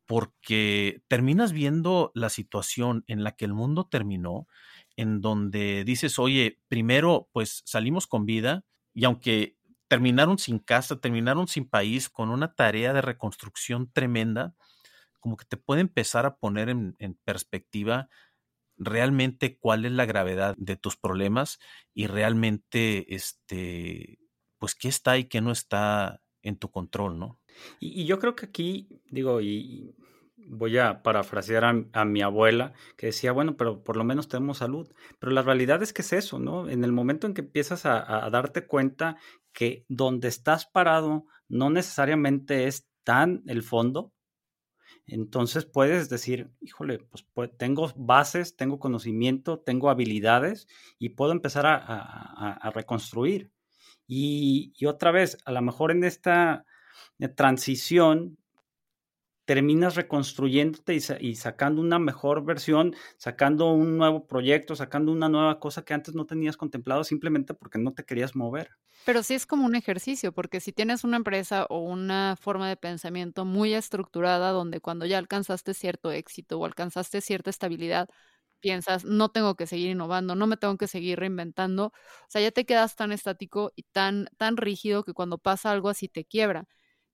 porque 0.07 1.02
terminas 1.09 1.52
viendo 1.52 2.11
la 2.14 2.30
situación 2.30 3.04
en 3.07 3.23
la 3.23 3.37
que 3.37 3.45
el 3.45 3.54
mundo 3.54 3.87
terminó, 3.88 4.49
en 4.97 5.21
donde 5.21 5.85
dices, 5.85 6.19
oye, 6.19 6.59
primero, 6.69 7.28
pues 7.33 7.62
salimos 7.64 8.09
con 8.09 8.26
vida 8.26 8.65
y 8.93 9.04
aunque 9.04 9.56
terminaron 9.91 10.39
sin 10.39 10.58
casa, 10.58 11.00
terminaron 11.00 11.49
sin 11.49 11.69
país, 11.69 12.08
con 12.08 12.30
una 12.30 12.54
tarea 12.54 12.93
de 12.93 13.02
reconstrucción 13.02 13.91
tremenda, 13.93 14.54
como 15.21 15.37
que 15.37 15.45
te 15.45 15.56
puede 15.56 15.80
empezar 15.80 16.26
a 16.26 16.37
poner 16.37 16.69
en, 16.69 16.97
perspectiva 17.25 18.09
realmente 18.76 19.59
cuál 19.59 19.85
es 19.85 19.93
la 19.93 20.06
gravedad 20.06 20.54
de 20.59 20.76
tus 20.76 20.97
problemas 20.97 21.59
y 21.95 22.06
realmente, 22.06 23.15
este, 23.15 24.19
pues 24.59 24.75
qué 24.75 24.89
está 24.89 25.19
y 25.19 25.25
qué 25.25 25.41
no 25.41 25.52
está 25.52 26.23
en 26.43 26.56
tu 26.56 26.71
control, 26.71 27.19
¿no? 27.19 27.39
Y, 27.78 28.06
yo 28.06 28.19
creo 28.19 28.35
que 28.35 28.47
aquí, 28.47 28.89
digo, 29.11 29.41
y 29.41 29.95
voy 30.49 30.78
a 30.78 31.02
parafrasear 31.02 31.65
a, 31.93 32.04
mi 32.04 32.23
abuela, 32.23 32.73
que 32.97 33.06
decía, 33.06 33.33
bueno, 33.33 33.56
pero 33.56 33.83
por 33.83 33.97
lo 33.97 34.04
menos 34.04 34.28
tenemos 34.28 34.59
salud. 34.59 34.93
Pero 35.19 35.33
la 35.33 35.43
realidad 35.43 35.83
es 35.83 35.93
que 35.93 36.02
es 36.02 36.13
eso, 36.13 36.39
¿no? 36.39 36.69
En 36.69 36.85
el 36.85 36.93
momento 36.93 37.26
en 37.26 37.35
que 37.35 37.43
empiezas 37.43 37.87
a, 37.87 38.25
a 38.25 38.30
darte 38.30 38.67
cuenta 38.67 39.17
que 39.52 39.85
donde 39.89 40.28
estás 40.28 40.67
parado 40.67 41.26
no 41.49 41.71
necesariamente 41.71 42.67
es 42.67 42.89
tan 43.04 43.43
el 43.47 43.63
fondo, 43.63 44.13
entonces 45.13 45.65
puedes 45.65 46.09
decir, 46.09 46.51
híjole, 46.61 46.99
pues, 46.99 47.51
tengo 47.57 47.93
bases, 47.97 48.57
tengo 48.57 48.79
conocimiento, 48.79 49.59
tengo 49.59 49.91
habilidades 49.91 50.69
y 50.99 51.11
puedo 51.11 51.33
empezar 51.33 51.67
a, 51.67 52.71
reconstruir. 52.75 53.51
Y, 54.07 54.73
otra 54.87 55.11
vez, 55.11 55.39
a 55.45 55.53
lo 55.53 55.63
mejor 55.63 55.91
en 55.91 56.05
esta 56.05 56.65
eh, 57.19 57.29
transición 57.29 58.39
terminas 59.50 59.97
reconstruyéndote 59.97 60.97
y, 61.19 61.34
sacando 61.34 61.80
una 61.80 61.99
mejor 61.99 62.45
versión, 62.45 62.95
sacando 63.17 63.73
un 63.73 63.99
nuevo 63.99 64.28
proyecto, 64.28 64.76
sacando 64.76 65.10
una 65.10 65.28
nueva 65.28 65.58
cosa 65.58 65.84
que 65.84 65.93
antes 65.93 66.15
no 66.15 66.25
tenías 66.25 66.56
contemplado 66.56 67.02
simplemente 67.02 67.52
porque 67.52 67.80
no 67.80 67.93
te 67.93 68.04
querías 68.04 68.36
mover. 68.36 68.71
Pero 69.02 69.25
sí 69.25 69.34
es 69.34 69.47
como 69.47 69.67
un 69.67 69.75
ejercicio, 69.75 70.30
porque 70.30 70.60
si 70.60 70.71
tienes 70.73 71.02
una 71.02 71.17
empresa 71.17 71.67
o 71.69 71.80
una 71.80 72.36
forma 72.41 72.69
de 72.69 72.76
pensamiento 72.76 73.45
muy 73.45 73.75
estructurada 73.75 74.52
donde 74.52 74.80
cuando 74.80 75.04
ya 75.04 75.19
alcanzaste 75.19 75.75
cierto 75.75 76.13
éxito 76.13 76.60
o 76.60 76.65
alcanzaste 76.65 77.21
cierta 77.21 77.50
estabilidad, 77.50 78.08
piensas, 78.60 79.04
no 79.04 79.30
tengo 79.30 79.56
que 79.56 79.67
seguir 79.67 79.91
innovando, 79.91 80.36
no 80.36 80.47
me 80.47 80.58
tengo 80.58 80.76
que 80.76 80.86
seguir 80.86 81.19
reinventando, 81.19 81.86
o 81.86 81.93
sea, 82.28 82.41
ya 82.41 82.52
te 82.52 82.65
quedas 82.67 82.95
tan 82.95 83.10
estático 83.10 83.73
y 83.75 83.82
tan, 83.82 84.28
tan 84.36 84.56
rígido 84.56 85.02
que 85.02 85.13
cuando 85.13 85.39
pasa 85.39 85.73
algo 85.73 85.89
así 85.89 86.06
te 86.08 86.25
quiebra. 86.25 86.69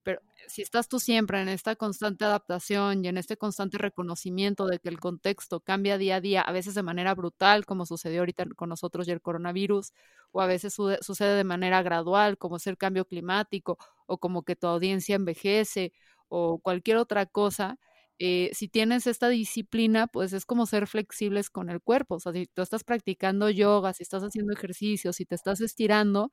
Pero 0.06 0.20
si 0.46 0.62
estás 0.62 0.88
tú 0.88 1.00
siempre 1.00 1.40
en 1.42 1.48
esta 1.48 1.74
constante 1.74 2.24
adaptación 2.24 3.04
y 3.04 3.08
en 3.08 3.18
este 3.18 3.36
constante 3.36 3.76
reconocimiento 3.76 4.66
de 4.66 4.78
que 4.78 4.88
el 4.88 5.00
contexto 5.00 5.58
cambia 5.58 5.98
día 5.98 6.16
a 6.16 6.20
día, 6.20 6.42
a 6.42 6.52
veces 6.52 6.76
de 6.76 6.84
manera 6.84 7.12
brutal, 7.16 7.66
como 7.66 7.86
sucedió 7.86 8.20
ahorita 8.20 8.44
con 8.54 8.68
nosotros 8.68 9.08
y 9.08 9.10
el 9.10 9.20
coronavirus, 9.20 9.92
o 10.30 10.40
a 10.40 10.46
veces 10.46 10.74
sucede 10.74 11.34
de 11.36 11.42
manera 11.42 11.82
gradual, 11.82 12.38
como 12.38 12.58
es 12.58 12.68
el 12.68 12.78
cambio 12.78 13.04
climático, 13.04 13.78
o 14.06 14.18
como 14.18 14.44
que 14.44 14.54
tu 14.54 14.68
audiencia 14.68 15.16
envejece, 15.16 15.92
o 16.28 16.60
cualquier 16.60 16.98
otra 16.98 17.26
cosa, 17.26 17.76
eh, 18.20 18.50
si 18.54 18.68
tienes 18.68 19.08
esta 19.08 19.28
disciplina, 19.28 20.06
pues 20.06 20.32
es 20.32 20.46
como 20.46 20.66
ser 20.66 20.86
flexibles 20.86 21.50
con 21.50 21.68
el 21.68 21.80
cuerpo. 21.82 22.14
O 22.16 22.20
sea, 22.20 22.32
si 22.32 22.46
tú 22.46 22.62
estás 22.62 22.84
practicando 22.84 23.50
yoga, 23.50 23.92
si 23.92 24.04
estás 24.04 24.22
haciendo 24.22 24.52
ejercicios, 24.52 25.16
si 25.16 25.26
te 25.26 25.34
estás 25.34 25.60
estirando, 25.60 26.30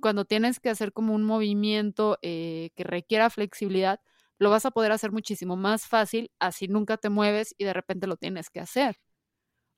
cuando 0.00 0.24
tienes 0.24 0.60
que 0.60 0.70
hacer 0.70 0.92
como 0.92 1.14
un 1.14 1.24
movimiento 1.24 2.18
eh, 2.22 2.70
que 2.74 2.84
requiera 2.84 3.30
flexibilidad, 3.30 4.00
lo 4.38 4.50
vas 4.50 4.66
a 4.66 4.70
poder 4.70 4.92
hacer 4.92 5.12
muchísimo 5.12 5.56
más 5.56 5.86
fácil, 5.86 6.30
así 6.38 6.68
nunca 6.68 6.96
te 6.96 7.08
mueves 7.08 7.54
y 7.58 7.64
de 7.64 7.72
repente 7.72 8.06
lo 8.06 8.16
tienes 8.16 8.50
que 8.50 8.60
hacer. 8.60 8.96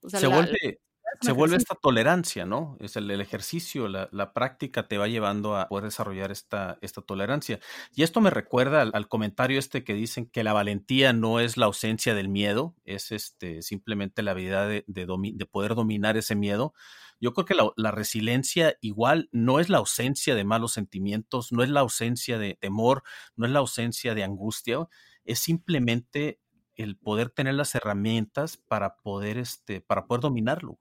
se, 0.03 0.27
vuelve, 0.27 0.81
se 1.21 1.33
vuelve 1.33 1.57
esta 1.57 1.75
tolerancia, 1.75 2.45
¿no? 2.45 2.77
Es 2.81 2.97
el, 2.97 3.11
ejercicio, 3.21 3.89
la, 3.89 4.33
práctica 4.33 4.89
te 4.89 4.99
va 4.99 5.09
llevando 5.09 5.57
a 5.57 5.69
poder 5.69 5.85
desarrollar 5.87 6.31
esta, 6.31 6.79
esta 6.81 7.03
tolerancia. 7.03 7.61
Y 7.95 8.03
esto 8.03 8.21
me 8.21 8.31
recuerda 8.31 8.83
al, 8.83 9.09
comentario 9.09 9.59
este 9.59 9.85
que 9.85 9.95
dicen 9.95 10.27
que 10.27 10.45
la 10.45 10.53
valentía 10.53 11.13
no 11.13 11.41
es 11.41 11.57
la 11.57 11.67
ausencia 11.67 12.15
del 12.15 12.29
miedo, 12.29 12.75
es 12.85 13.13
este, 13.13 13.63
simplemente 13.63 14.23
la 14.23 14.33
habilidad 14.33 14.69
de, 14.69 14.85
de, 14.87 15.47
poder 15.47 15.75
dominar 15.75 16.17
ese 16.17 16.35
miedo. 16.35 16.75
Yo 17.21 17.35
creo 17.35 17.45
que 17.45 17.57
la, 17.77 17.91
resiliencia 17.91 18.77
igual 18.81 19.29
no 19.33 19.61
es 19.61 19.69
la 19.69 19.79
ausencia 19.79 20.35
de 20.35 20.45
malos 20.45 20.73
sentimientos, 20.73 21.53
no 21.53 21.63
es 21.63 21.71
la 21.71 21.81
ausencia 21.81 22.39
de 22.39 22.55
temor, 22.55 23.03
no 23.37 23.47
es 23.47 23.53
la 23.53 23.59
ausencia 23.59 24.15
de 24.15 24.25
angustia, 24.25 24.89
es 25.25 25.41
simplemente 25.41 26.41
el 26.77 26.97
poder 26.97 27.31
tener 27.31 27.55
las 27.55 27.75
herramientas 27.75 28.57
para 28.57 28.97
poder, 28.99 29.39
este, 29.39 29.81
para 29.81 30.07
poder 30.07 30.23
dominarlo. 30.23 30.79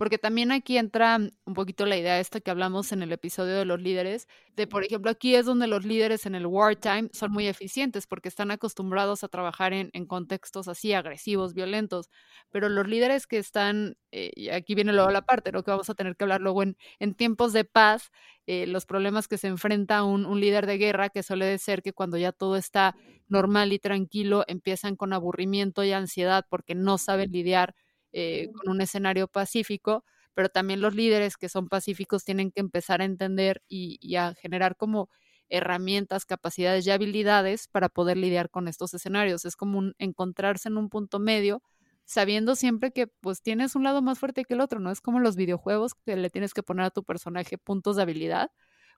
Porque 0.00 0.16
también 0.16 0.50
aquí 0.50 0.78
entra 0.78 1.18
un 1.44 1.52
poquito 1.52 1.84
la 1.84 1.94
idea 1.94 2.20
esta 2.20 2.40
que 2.40 2.50
hablamos 2.50 2.90
en 2.92 3.02
el 3.02 3.12
episodio 3.12 3.58
de 3.58 3.66
los 3.66 3.82
líderes, 3.82 4.28
de 4.56 4.66
por 4.66 4.82
ejemplo 4.82 5.10
aquí 5.10 5.34
es 5.34 5.44
donde 5.44 5.66
los 5.66 5.84
líderes 5.84 6.24
en 6.24 6.34
el 6.34 6.46
wartime 6.46 7.10
son 7.12 7.32
muy 7.32 7.46
eficientes 7.46 8.06
porque 8.06 8.30
están 8.30 8.50
acostumbrados 8.50 9.24
a 9.24 9.28
trabajar 9.28 9.74
en, 9.74 9.90
contextos 10.06 10.68
así 10.68 10.94
agresivos, 10.94 11.52
violentos, 11.52 12.08
pero 12.50 12.70
los 12.70 12.88
líderes 12.88 13.26
que 13.26 13.36
están, 13.36 13.98
eh, 14.10 14.30
y 14.34 14.48
aquí 14.48 14.74
viene 14.74 14.94
luego 14.94 15.10
la 15.10 15.20
parte, 15.20 15.52
lo 15.52 15.62
que 15.64 15.70
vamos 15.70 15.90
a 15.90 15.94
tener 15.94 16.16
que 16.16 16.24
hablar 16.24 16.40
luego 16.40 16.62
en, 16.62 16.78
en 16.98 17.14
tiempos 17.14 17.52
de 17.52 17.66
paz, 17.66 18.10
eh, 18.46 18.66
los 18.66 18.86
problemas 18.86 19.28
que 19.28 19.36
se 19.36 19.48
enfrenta 19.48 20.02
un, 20.02 20.24
un 20.24 20.40
líder 20.40 20.64
de 20.64 20.78
guerra, 20.78 21.10
que 21.10 21.22
suele 21.22 21.58
ser 21.58 21.82
que 21.82 21.92
cuando 21.92 22.16
ya 22.16 22.32
todo 22.32 22.56
está 22.56 22.96
normal 23.28 23.74
y 23.74 23.78
tranquilo, 23.78 24.44
empiezan 24.46 24.96
con 24.96 25.12
aburrimiento 25.12 25.84
y 25.84 25.92
ansiedad 25.92 26.46
porque 26.48 26.74
no 26.74 26.96
saben 26.96 27.32
lidiar 27.32 27.74
eh, 28.12 28.48
con 28.52 28.70
un 28.70 28.80
escenario 28.80 29.28
pacífico, 29.28 30.04
pero 30.34 30.48
también 30.48 30.80
los 30.80 30.94
líderes 30.94 31.36
que 31.36 31.48
son 31.48 31.68
pacíficos 31.68 32.24
tienen 32.24 32.50
que 32.50 32.60
empezar 32.60 33.00
a 33.00 33.04
entender 33.04 33.62
y, 33.68 34.16
a 34.16 34.34
generar 34.34 34.76
como 34.76 35.08
herramientas, 35.48 36.24
capacidades 36.24 36.86
y 36.86 36.90
habilidades 36.90 37.68
para 37.68 37.88
poder 37.88 38.16
lidiar 38.16 38.50
con 38.50 38.68
estos 38.68 38.94
escenarios. 38.94 39.44
Es 39.44 39.56
como 39.56 39.92
encontrarse 39.98 40.68
en 40.68 40.76
un 40.76 40.88
punto 40.88 41.18
medio, 41.18 41.62
sabiendo 42.04 42.56
siempre 42.56 42.92
que 42.92 43.06
pues 43.06 43.42
tienes 43.42 43.74
un 43.76 43.84
lado 43.84 44.02
más 44.02 44.18
fuerte 44.18 44.44
que 44.44 44.54
el 44.54 44.60
otro, 44.60 44.80
¿no? 44.80 44.90
Es 44.90 45.00
como 45.00 45.20
los 45.20 45.36
videojuegos 45.36 45.94
que 45.94 46.16
le 46.16 46.30
tienes 46.30 46.54
que 46.54 46.62
poner 46.62 46.86
a 46.86 46.90
tu 46.90 47.04
personaje 47.04 47.58
puntos 47.58 47.96
de 47.96 48.02
habilidad, 48.02 48.50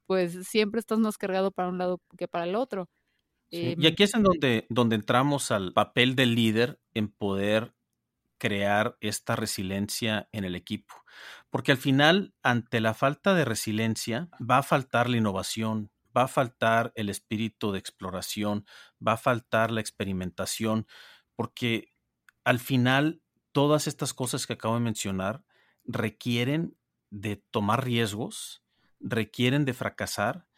pues 0.07 0.47
siempre 0.47 0.81
estás 0.81 0.99
más 0.99 1.19
cargado 1.19 1.51
para 1.51 1.69
un 1.69 1.79
lado 1.79 2.01
que 2.17 2.29
para 2.29 2.45
el 2.45 2.55
otro. 2.55 2.89
y 3.51 3.73
em 3.73 3.87
aquí 3.87 4.05
es 4.05 4.15
en 4.15 4.23
donde, 4.23 4.67
donde 4.71 4.97
entramos 4.97 5.51
al 5.51 5.73
papel 5.73 6.17
del 6.17 6.35
líder 6.35 6.81
en 6.95 7.09
poder 7.09 7.75
crear 8.43 8.97
esta 9.01 9.37
resiliencia 9.37 10.29
en 10.33 10.43
el 10.43 10.57
equipo. 10.57 10.97
Porque 11.49 11.71
al 11.71 11.79
final, 11.79 12.35
ante 12.43 12.81
la 12.81 12.93
falta 12.93 13.35
de 13.35 13.45
resiliencia, 13.45 14.31
va 14.41 14.59
a 14.59 14.63
faltar 14.65 15.09
la 15.09 15.19
innovación, 15.19 15.93
va 16.17 16.23
a 16.23 16.29
faltar 16.29 16.93
el 16.97 17.09
espíritu 17.09 17.71
de 17.71 17.79
exploración, 17.79 18.67
va 18.99 19.13
a 19.13 19.17
faltar 19.17 19.71
la 19.71 19.81
experimentación, 19.81 20.89
porque 21.37 21.93
al 22.43 22.59
final 22.59 23.23
todas 23.53 23.87
estas 23.87 24.13
cosas 24.13 24.45
que 24.49 24.55
acabo 24.55 24.75
de 24.75 24.81
mencionar 24.81 25.45
requieren 25.85 26.77
de 27.11 27.37
tomar 27.37 27.85
riesgos, 27.85 28.65
requieren 28.99 29.65
de 29.65 29.75
fracasar, 29.75 30.49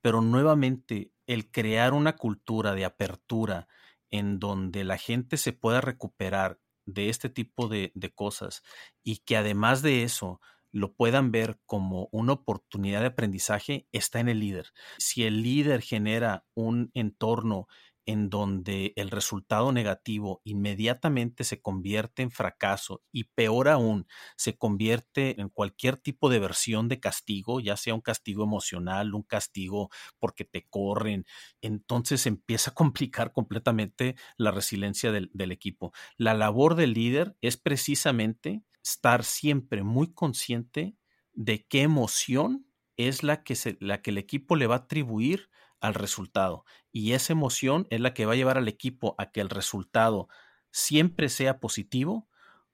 pero 0.00 0.22
nuevamente 0.22 1.12
el 1.26 1.50
crear 1.50 1.92
una 1.92 2.16
cultura 2.16 2.72
de 2.72 2.86
apertura 2.86 3.68
en 4.08 4.38
donde 4.38 4.84
la 4.84 4.96
gente 4.96 5.36
se 5.36 5.52
pueda 5.52 5.82
recuperar 5.82 6.60
de 6.86 7.08
este 7.08 7.28
tipo 7.28 7.68
de, 7.68 7.92
cosas 8.14 8.62
y 9.02 9.18
que 9.18 9.36
además 9.36 9.82
de 9.82 10.04
eso 10.04 10.40
lo 10.72 10.94
puedan 10.94 11.32
ver 11.32 11.58
como 11.66 12.08
una 12.12 12.34
oportunidad 12.34 13.00
de 13.00 13.06
aprendizaje 13.06 13.88
está 13.92 14.20
en 14.20 14.28
el 14.28 14.40
líder. 14.40 14.72
Si 14.98 15.24
el 15.24 15.42
líder 15.42 15.82
genera 15.82 16.46
un 16.54 16.90
entorno 16.94 17.66
en 18.06 18.30
donde 18.30 18.92
el 18.96 19.10
resultado 19.10 19.72
negativo 19.72 20.40
inmediatamente 20.44 21.42
se 21.42 21.60
convierte 21.60 22.22
en 22.22 22.30
fracaso 22.30 23.02
y 23.10 23.24
peor 23.24 23.68
aún, 23.68 24.06
se 24.36 24.56
convierte 24.56 25.40
en 25.40 25.48
cualquier 25.48 25.96
tipo 25.96 26.30
de 26.30 26.38
versión 26.38 26.88
de 26.88 27.00
castigo, 27.00 27.58
ya 27.58 27.76
sea 27.76 27.94
un 27.94 28.00
castigo 28.00 28.44
emocional, 28.44 29.12
un 29.12 29.24
castigo 29.24 29.90
porque 30.20 30.44
te 30.44 30.66
corren, 30.68 31.26
entonces 31.60 32.26
empieza 32.26 32.70
a 32.70 32.74
complicar 32.74 33.32
completamente 33.32 34.14
la 34.36 34.52
resiliencia 34.52 35.10
del, 35.10 35.30
equipo. 35.50 35.92
La 36.16 36.34
labor 36.34 36.74
del 36.74 36.92
líder 36.92 37.36
es 37.40 37.56
precisamente 37.56 38.62
estar 38.82 39.24
siempre 39.24 39.82
muy 39.82 40.12
consciente 40.12 40.96
de 41.32 41.66
qué 41.66 41.82
emoción 41.82 42.66
es 42.96 43.22
la 43.22 43.42
que, 43.42 43.54
se, 43.54 43.76
la 43.80 44.00
que 44.00 44.10
el 44.10 44.18
equipo 44.18 44.56
le 44.56 44.66
va 44.66 44.76
a 44.76 44.78
atribuir 44.78 45.50
al 45.80 45.94
resultado. 45.94 46.64
Y 46.92 47.12
esa 47.12 47.32
emoción 47.32 47.86
es 47.90 48.00
la 48.00 48.14
que 48.14 48.26
va 48.26 48.32
a 48.32 48.36
llevar 48.36 48.58
al 48.58 48.68
equipo 48.68 49.14
a 49.18 49.30
que 49.30 49.40
el 49.40 49.50
resultado 49.50 50.28
siempre 50.70 51.28
sea 51.28 51.60
positivo 51.60 52.28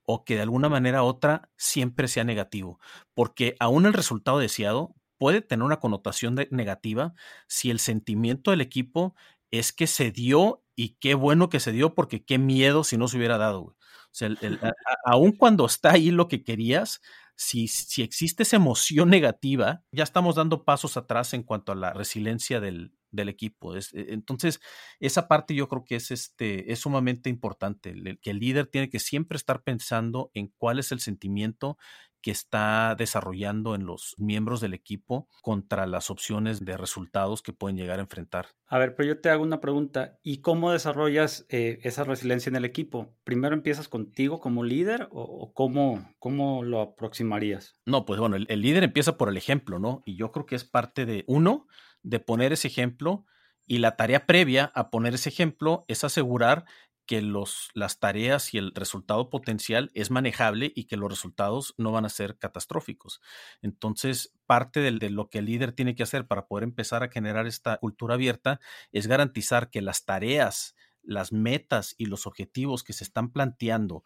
o 0.05 0.25
que 0.25 0.37
de 0.37 0.43
alguna 0.43 0.69
manera 0.69 1.03
u 1.03 1.07
otra 1.07 1.51
siempre 1.57 2.09
sea 2.09 2.25
negativo. 2.25 2.81
Porque 3.15 3.57
aún 3.61 3.87
el 3.87 3.93
resultado 3.93 4.39
deseado 4.39 4.95
puede 5.19 5.41
tener 5.41 5.65
una 5.65 5.79
connotación 5.79 6.35
negativa 6.51 7.15
si 7.47 7.71
el 7.71 7.79
sentimiento 7.79 8.51
del 8.51 8.61
equipo 8.61 9.15
es 9.51 9.73
que 9.73 9.87
se 9.87 10.11
dio 10.11 10.65
y 10.75 10.97
qué 11.01 11.15
bueno 11.15 11.49
que 11.49 11.61
se 11.61 11.73
dio 11.73 11.95
porque 11.95 12.25
qué 12.25 12.39
miedo 12.39 12.83
si 12.83 12.97
no 12.97 13.07
se 13.07 13.19
hubiera 13.19 13.39
dado. 13.39 13.61
O 13.61 13.77
sea, 14.11 14.29
aún 15.05 15.33
cuando 15.33 15.67
está 15.67 15.93
ahí 15.93 16.11
lo 16.11 16.29
que 16.29 16.43
querías, 16.43 17.01
si, 17.43 17.69
si 17.69 18.03
existe 18.03 18.45
esa 18.45 18.57
emoción 18.57 19.11
negativa, 19.11 19.85
ya 19.91 20.05
estamos 20.05 20.37
dando 20.37 20.65
pasos 20.65 20.97
atrás 20.97 21.35
en 21.35 21.43
cuanto 21.43 21.73
a 21.73 21.75
la 21.75 21.93
resiliencia 21.93 22.61
del, 22.61 22.93
del 23.11 23.29
equipo. 23.29 23.77
E, 23.77 23.81
entonces, 23.93 24.61
esa 25.01 25.29
parte 25.29 25.55
yo 25.55 25.69
creo 25.69 25.85
que 25.85 25.97
es, 25.97 26.11
este, 26.11 26.73
es 26.73 26.81
sumamente 26.81 27.31
importante, 27.31 27.95
que 28.21 28.31
el 28.31 28.39
líder 28.39 28.67
tiene 28.67 28.89
que 28.91 28.99
siempre 28.99 29.37
estar 29.37 29.63
pensando 29.63 30.31
en 30.35 30.49
cuál 30.57 30.79
es 30.79 30.93
el 30.93 31.01
sentimiento 31.01 31.79
que 32.23 32.31
está 32.31 32.95
desarrollando 32.97 33.75
en 33.75 33.85
los 33.85 34.15
miembros 34.17 34.61
del 34.61 34.75
equipo 34.75 35.29
contra 35.43 35.87
las 35.87 36.11
opciones 36.11 36.65
de 36.65 36.77
resultados 36.77 37.43
que 37.43 37.53
pueden 37.53 37.77
llegar 37.77 37.99
a 37.99 38.03
enfrentar. 38.03 38.47
A 38.67 38.79
ver, 38.79 38.95
pero 38.95 39.09
yo 39.09 39.21
te 39.21 39.29
hago 39.29 39.43
una 39.43 39.61
pregunta. 39.61 40.19
¿Y 40.23 40.39
cómo 40.39 40.71
desarrollas 40.71 41.45
eh, 41.51 41.81
esa 41.83 42.05
resiliencia 42.05 42.49
en 42.49 42.57
el 42.57 42.65
equipo? 42.65 43.15
¿Primero 43.25 43.55
empiezas 43.55 43.89
contigo 43.89 44.41
como 44.41 44.65
líder 44.65 45.09
o, 45.11 45.53
cómo, 45.53 46.15
cómo, 46.19 46.63
lo 46.63 46.81
aproximarías? 46.81 47.75
No, 47.85 48.07
pues 48.07 48.21
bueno, 48.21 48.37
el, 48.37 48.47
el 48.49 48.63
líder 48.63 48.85
empieza 48.85 49.19
por 49.19 49.29
el 49.29 49.37
ejemplo, 49.37 49.79
¿no? 49.79 50.03
Y 50.07 50.17
yo 50.17 50.33
creo 50.33 50.47
que 50.47 50.55
es 50.55 50.65
parte 50.65 51.05
de, 51.05 51.25
uno, 51.27 51.67
de 52.03 52.21
poner 52.21 52.53
ese 52.53 52.69
ejemplo 52.69 53.27
y 53.67 53.79
la 53.79 53.97
tarea 53.97 54.27
previa 54.27 54.73
a 54.75 54.91
poner 54.91 55.15
ese 55.15 55.29
ejemplo 55.29 55.85
es 55.89 56.05
asegurar 56.05 56.65
que 57.07 57.21
los, 57.21 57.71
las 57.75 57.99
tareas 57.99 58.55
y 58.55 58.59
el 58.59 58.73
resultado 58.75 59.29
potencial 59.29 59.91
es 59.95 60.11
manejable 60.11 60.73
y 60.75 60.85
que 60.85 60.97
los 60.97 61.11
resultados 61.11 61.75
no 61.77 61.93
van 61.93 62.05
a 62.05 62.11
ser 62.11 62.39
catastróficos. 62.39 63.21
Entonces, 63.61 64.35
parte 64.47 64.81
de, 64.81 65.11
lo 65.11 65.29
que 65.29 65.39
el 65.39 65.47
líder 65.47 65.73
tiene 65.73 65.95
que 65.95 66.03
hacer 66.03 66.27
para 66.27 66.47
poder 66.47 66.65
empezar 66.65 67.03
a 67.03 67.11
generar 67.11 67.47
esta 67.47 67.79
cultura 67.79 68.15
abierta 68.15 68.61
es 68.93 69.07
garantizar 69.07 69.71
que 69.71 69.83
las 69.83 70.05
tareas, 70.05 70.77
las 71.03 71.33
metas 71.33 71.95
y 71.99 72.07
los 72.07 72.27
objetivos 72.27 72.85
que 72.85 72.93
se 72.93 73.05
están 73.05 73.33
planteando, 73.33 74.05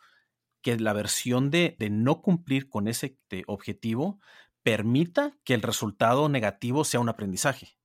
que 0.62 0.78
la 0.78 0.92
versión 0.92 1.50
de, 1.50 1.76
de 1.78 1.90
no 1.90 2.22
cumplir 2.22 2.68
con 2.68 2.88
ese 2.88 3.18
objetivo 3.46 4.20
permita 4.62 5.36
que 5.44 5.54
el 5.54 5.62
resultado 5.62 6.28
negativo 6.28 6.84
sea 6.84 7.00
un 7.00 7.08
aprendizaje 7.08 7.78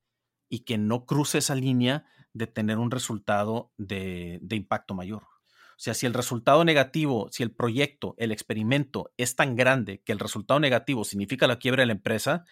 y 0.49 0.59
que 0.59 0.77
no 0.77 1.05
cruce 1.05 1.37
esa 1.37 1.55
línea 1.55 2.05
de 2.33 2.47
tener 2.47 2.77
un 2.77 2.91
resultado 2.91 3.71
de, 3.77 4.39
impacto 4.49 4.93
mayor. 4.93 5.23
O 5.23 5.83
sea, 5.83 5.93
si 5.93 6.05
el 6.05 6.13
resultado 6.13 6.63
negativo, 6.63 7.29
si 7.31 7.43
el 7.43 7.51
proyecto, 7.51 8.13
el 8.17 8.31
experimento 8.31 9.11
es 9.17 9.35
tan 9.35 9.55
grande 9.55 10.01
que 10.03 10.11
el 10.11 10.19
resultado 10.19 10.59
negativo 10.59 11.03
significa 11.03 11.47
la 11.47 11.57
quiebra 11.57 11.81
de 11.81 11.87
la 11.87 11.93
empresa, 11.93 12.45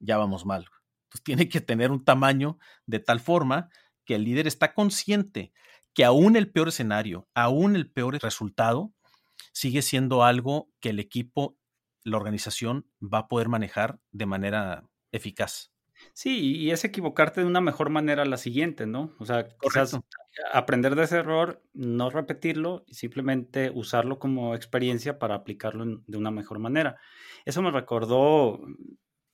ya 0.00 0.16
vamos 0.16 0.44
mal. 0.44 0.66
Entonces 1.04 1.24
tiene 1.24 1.48
que 1.48 1.60
tener 1.60 1.90
un 1.90 2.04
tamaño 2.04 2.58
de 2.86 2.98
tal 2.98 3.20
forma 3.20 3.70
que 4.04 4.16
el 4.16 4.24
líder 4.24 4.46
está 4.46 4.74
consciente 4.74 5.52
que 5.94 6.04
aún 6.04 6.36
el 6.36 6.50
peor 6.50 6.68
escenario, 6.68 7.28
aún 7.34 7.76
el 7.76 7.90
peor 7.90 8.18
resultado, 8.22 8.94
sigue 9.52 9.82
siendo 9.82 10.24
algo 10.24 10.70
que 10.80 10.90
el 10.90 10.98
equipo, 10.98 11.58
la 12.04 12.16
organización 12.16 12.90
va 13.00 13.18
a 13.18 13.28
poder 13.28 13.48
manejar 13.48 14.00
de 14.10 14.26
manera 14.26 14.88
eficaz. 15.12 15.71
Sí, 16.12 16.56
y 16.56 16.70
es 16.70 16.84
equivocarte 16.84 17.40
de 17.40 17.46
una 17.46 17.60
mejor 17.60 17.90
manera 17.90 18.22
a 18.22 18.26
la 18.26 18.36
siguiente, 18.36 18.86
¿no? 18.86 19.14
O 19.18 19.24
sea, 19.24 19.48
quizás 19.60 19.98
aprender 20.52 20.94
de 20.94 21.04
ese 21.04 21.18
error, 21.18 21.62
no 21.72 22.10
repetirlo 22.10 22.84
y 22.86 22.94
simplemente 22.94 23.70
usarlo 23.74 24.18
como 24.18 24.54
experiencia 24.54 25.18
para 25.18 25.34
aplicarlo 25.34 26.02
de 26.06 26.16
una 26.16 26.30
mejor 26.30 26.58
manera. 26.58 26.98
Eso 27.44 27.62
me 27.62 27.70
recordó, 27.70 28.60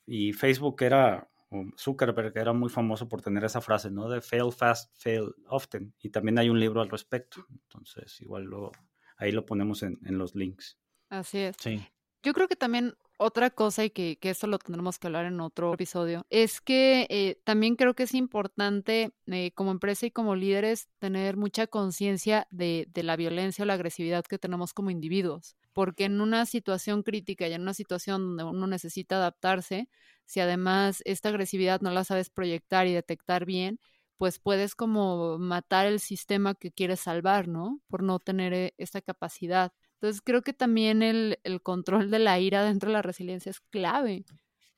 y 0.07 0.33
Facebook 0.33 0.83
era, 0.83 1.29
o 1.51 1.67
Zuckerberg 1.77 2.37
era 2.37 2.53
muy 2.53 2.71
famoso 2.71 3.09
por 3.09 3.21
tener 3.21 3.45
esa 3.45 3.61
frase, 3.61 3.91
¿no? 3.91 4.09
De 4.09 4.21
fail 4.21 4.53
fast, 4.53 4.91
fail 4.97 5.35
often. 5.49 5.95
Y 6.01 6.11
también 6.11 6.39
hay 6.39 6.49
un 6.49 6.59
libro 6.59 6.81
al 6.81 6.89
respecto. 6.89 7.45
Entonces, 7.51 8.21
igual 8.21 8.45
lo, 8.45 8.73
ahí 9.19 9.33
lo 9.33 9.45
ponemos 9.45 9.83
en, 9.83 9.99
en 10.05 10.17
los 10.17 10.35
links. 10.35 10.79
Así 11.11 11.39
es. 11.39 11.57
Sí. 11.59 11.87
Yo 12.23 12.33
creo 12.33 12.49
que 12.49 12.57
también 12.57 12.95
otra 13.19 13.51
cosa, 13.51 13.85
y 13.85 13.91
que, 13.91 14.17
que, 14.19 14.31
esto 14.31 14.47
lo 14.47 14.59
tendremos 14.59 14.99
que 14.99 15.09
hablar 15.09 15.27
en 15.27 15.41
otro 15.41 15.75
episodio, 15.75 16.25
es 16.31 16.61
que 16.61 17.07
eh, 17.11 17.41
también 17.45 17.77
creo 17.77 17.95
que 17.95 18.05
es 18.05 18.15
importante 18.15 19.13
eh, 19.27 19.53
como 19.55 19.73
empresa 19.73 20.07
y 20.07 20.11
como 20.11 20.37
líderes 20.37 20.89
tener 20.99 21.37
mucha 21.37 21.67
conciencia 21.67 22.47
de, 22.51 22.89
de, 22.93 23.03
la 23.03 23.17
violencia 23.17 23.65
o 23.65 23.67
la 23.67 23.75
agresividad 23.75 24.25
que 24.25 24.39
tenemos 24.39 24.73
como 24.73 24.91
individuos, 24.91 25.57
porque 25.73 26.05
en 26.05 26.21
una 26.21 26.47
situación 26.47 27.03
crítica 27.03 27.49
y 27.49 27.53
en 27.53 27.63
una 27.63 27.75
situación 27.75 28.37
donde 28.37 28.45
uno 28.45 28.67
necesita 28.69 29.17
adaptarse, 29.17 29.89
si 30.25 30.41
además 30.41 31.03
esta 31.05 31.29
agresividad 31.31 31.81
no 31.81 31.91
la 31.91 32.05
sabes 32.05 32.31
proyectar 32.31 32.87
y 32.87 32.93
detectar 32.95 33.45
bien, 33.45 33.81
pues 34.19 34.39
puedes 34.41 34.75
como 34.75 35.39
matar 35.39 35.87
el 35.87 36.01
sistema 36.01 36.55
que 36.55 36.73
quieres 36.73 37.01
salvar, 37.01 37.49
¿no? 37.49 37.81
Por 37.89 38.03
no 38.03 38.19
tener 38.19 38.53
eh, 38.53 38.75
esta 38.77 39.01
capacidad 39.01 39.73
Entonces 40.01 40.23
creo 40.23 40.43
que 40.43 40.53
también 40.53 41.03
el, 41.03 41.39
el 41.43 41.61
control 41.63 42.11
de 42.11 42.19
la 42.21 42.39
ira 42.39 42.65
dentro 42.65 42.89
de 42.89 42.95
la 42.95 43.03
resiliencia 43.03 43.51
es 43.51 43.61
clave 43.61 44.25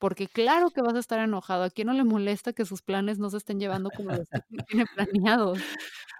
porque 0.01 0.27
claro 0.27 0.71
que 0.71 0.81
vas 0.81 0.95
a 0.95 0.99
estar 0.99 1.21
enojado. 1.21 1.63
¿A 1.63 1.71
quién 1.71 1.87
no 1.87 1.93
le 1.93 2.05
molesta 2.05 2.55
que 2.55 2.65
sus 2.65 2.83
planes 2.83 3.19
no 3.19 3.29
se 3.29 3.37
estén 3.37 3.61
llevando 3.61 3.91
como 3.95 4.11
los 4.11 4.27
tiene 4.69 4.87
planeados? 4.97 5.61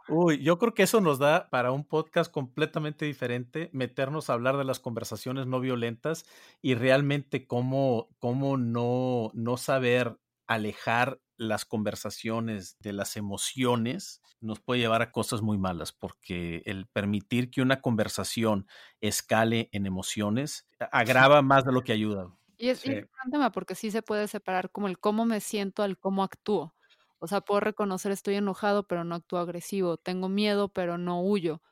Uy, 0.07 0.43
yo 0.43 0.59
creo 0.59 0.75
que 0.75 0.83
eso 0.83 1.01
nos 1.01 1.19
da 1.19 1.49
para 1.51 1.73
un 1.73 1.85
podcast 1.85 2.31
completamente 2.31 3.07
diferente, 3.07 3.71
meternos 3.73 4.29
a 4.29 4.35
hablar 4.35 4.59
de 4.59 4.65
las 4.65 4.81
conversaciones 4.81 5.47
no 5.47 5.61
violentas 5.61 6.27
y 6.61 6.75
realmente 6.75 7.47
cómo, 7.47 8.09
cómo 8.19 8.59
no, 8.59 9.31
no 9.35 9.57
saber 9.57 10.19
alejar 10.47 11.21
las 11.41 11.65
conversaciones 11.65 12.77
de 12.81 12.93
las 12.93 13.17
emociones 13.17 14.21
nos 14.43 14.61
puede 14.61 14.81
llevar 14.81 15.01
a 15.01 15.11
cosas 15.11 15.41
muy 15.41 15.57
malas, 15.57 15.91
porque 15.91 16.63
el 16.67 16.87
permitir 16.87 17.51
que 17.51 17.63
una 17.63 17.81
conversación 17.81 18.67
escale 19.01 19.71
en 19.73 19.87
emociones 19.87 20.69
agrava 20.93 21.41
más 21.41 21.65
de 21.65 21.73
lo 21.73 21.83
que 21.83 21.93
ayuda. 21.93 22.31
Y 22.59 22.69
es 22.69 22.85
importante 22.85 23.39
porque 23.55 23.75
sí 23.75 23.91
se 23.91 24.03
puede 24.03 24.29
separar 24.29 24.71
como 24.71 24.87
el 24.87 24.99
cómo 24.99 25.25
me 25.25 25.41
siento 25.41 25.83
al 25.83 25.99
cómo 25.99 26.23
actúo. 26.23 26.75
O 27.19 27.27
sea, 27.27 27.41
puedo 27.41 27.61
reconocer 27.61 28.13
estoy 28.13 28.35
enojado, 28.35 28.87
pero 28.87 29.03
no 29.05 29.15
actúo 29.15 29.39
agresivo. 29.39 29.97
Tengo 29.97 30.29
miedo, 30.29 30.69
pero 30.69 30.99
no 30.99 31.23
huyo. 31.23 31.63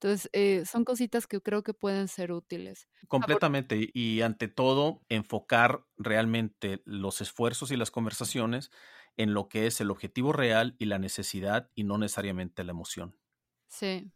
Entonces, 0.00 0.30
eh, 0.32 0.64
son 0.64 0.84
cositas 0.84 1.26
que 1.26 1.40
creo 1.42 1.62
que 1.62 1.74
pueden 1.74 2.08
ser 2.08 2.32
útiles. 2.32 2.88
Completamente. 3.08 3.90
Y 3.92 4.22
ante 4.22 4.48
todo, 4.48 5.02
enfocar 5.08 5.84
realmente 5.98 6.82
los 6.86 7.20
esfuerzos 7.20 7.72
y 7.72 7.76
las 7.76 7.90
conversaciones 7.90 8.70
en 9.18 9.34
lo 9.34 9.48
que 9.48 9.66
es 9.66 9.80
el 9.82 9.90
objetivo 9.90 10.32
real 10.32 10.74
y 10.78 10.86
la 10.86 10.98
necesidad 10.98 11.70
y 11.74 11.84
no 11.84 11.98
necesariamente 11.98 12.64
la 12.64 12.72
emoción. 12.72 13.14
Sí. 13.66 14.10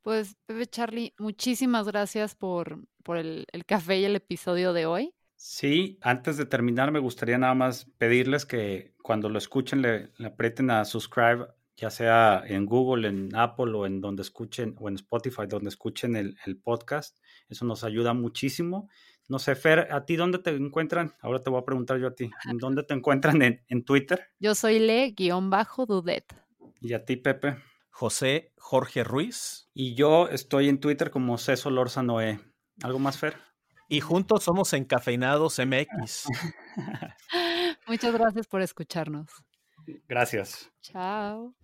Pues, 0.00 0.36
Pepe 0.46 0.66
Charlie, 0.66 1.14
muchísimas 1.18 1.86
gracias 1.86 2.34
por, 2.34 2.86
por 3.02 3.18
el, 3.18 3.46
el 3.52 3.66
café 3.66 3.98
y 3.98 4.04
el 4.04 4.16
episodio 4.16 4.72
de 4.72 4.86
hoy. 4.86 5.14
Sí, 5.36 5.98
antes 6.00 6.36
de 6.36 6.46
terminar 6.46 6.90
me 6.90 7.00
gustaría 7.00 7.36
nada 7.36 7.54
más 7.54 7.84
pedirles 7.98 8.46
que 8.46 8.94
cuando 9.02 9.28
lo 9.28 9.36
escuchen 9.36 9.82
le, 9.82 10.10
aprieten 10.24 10.70
a 10.70 10.84
subscribe, 10.86 11.48
ya 11.76 11.90
sea 11.90 12.42
en 12.46 12.64
Google, 12.64 13.08
en 13.08 13.34
Apple 13.34 13.74
o 13.74 13.84
en 13.84 14.00
donde 14.00 14.22
escuchen, 14.22 14.74
o 14.78 14.88
en 14.88 14.94
Spotify, 14.94 15.42
donde 15.46 15.68
escuchen 15.68 16.16
el, 16.16 16.56
podcast. 16.62 17.18
Eso 17.48 17.66
nos 17.66 17.84
ayuda 17.84 18.14
muchísimo. 18.14 18.88
No 19.28 19.38
sé, 19.38 19.54
Fer, 19.54 19.88
¿a 19.90 20.04
ti 20.04 20.16
dónde 20.16 20.38
te 20.38 20.50
encuentran? 20.50 21.14
Ahora 21.20 21.40
te 21.40 21.50
voy 21.50 21.60
a 21.60 21.64
preguntar 21.64 21.98
yo 21.98 22.08
a 22.08 22.14
ti. 22.14 22.30
¿En 22.48 22.58
dónde 22.58 22.82
te 22.82 22.92
encuentran 22.92 23.40
en, 23.42 23.84
Twitter? 23.84 24.28
Yo 24.38 24.54
soy 24.54 24.78
Le-Dudet. 24.78 26.24
¿Y 26.80 26.92
a 26.92 27.04
ti, 27.04 27.16
Pepe? 27.16 27.56
José 27.90 28.52
Jorge 28.58 29.04
Ruiz. 29.04 29.70
Y 29.72 29.94
yo 29.94 30.28
estoy 30.28 30.68
en 30.68 30.78
Twitter 30.78 31.10
como 31.10 31.38
César 31.38 31.72
Lorza 31.72 32.02
Noé. 32.02 32.40
¿Algo 32.82 32.98
más, 32.98 33.18
Fer? 33.18 33.36
Y 33.88 34.00
juntos 34.00 34.44
somos 34.44 34.72
Encafeinados 34.72 35.58
MX. 35.58 36.26
Muchas 37.86 38.12
gracias 38.12 38.46
por 38.46 38.62
escucharnos. 38.62 39.30
Gracias. 40.08 40.70
Chao. 40.80 41.54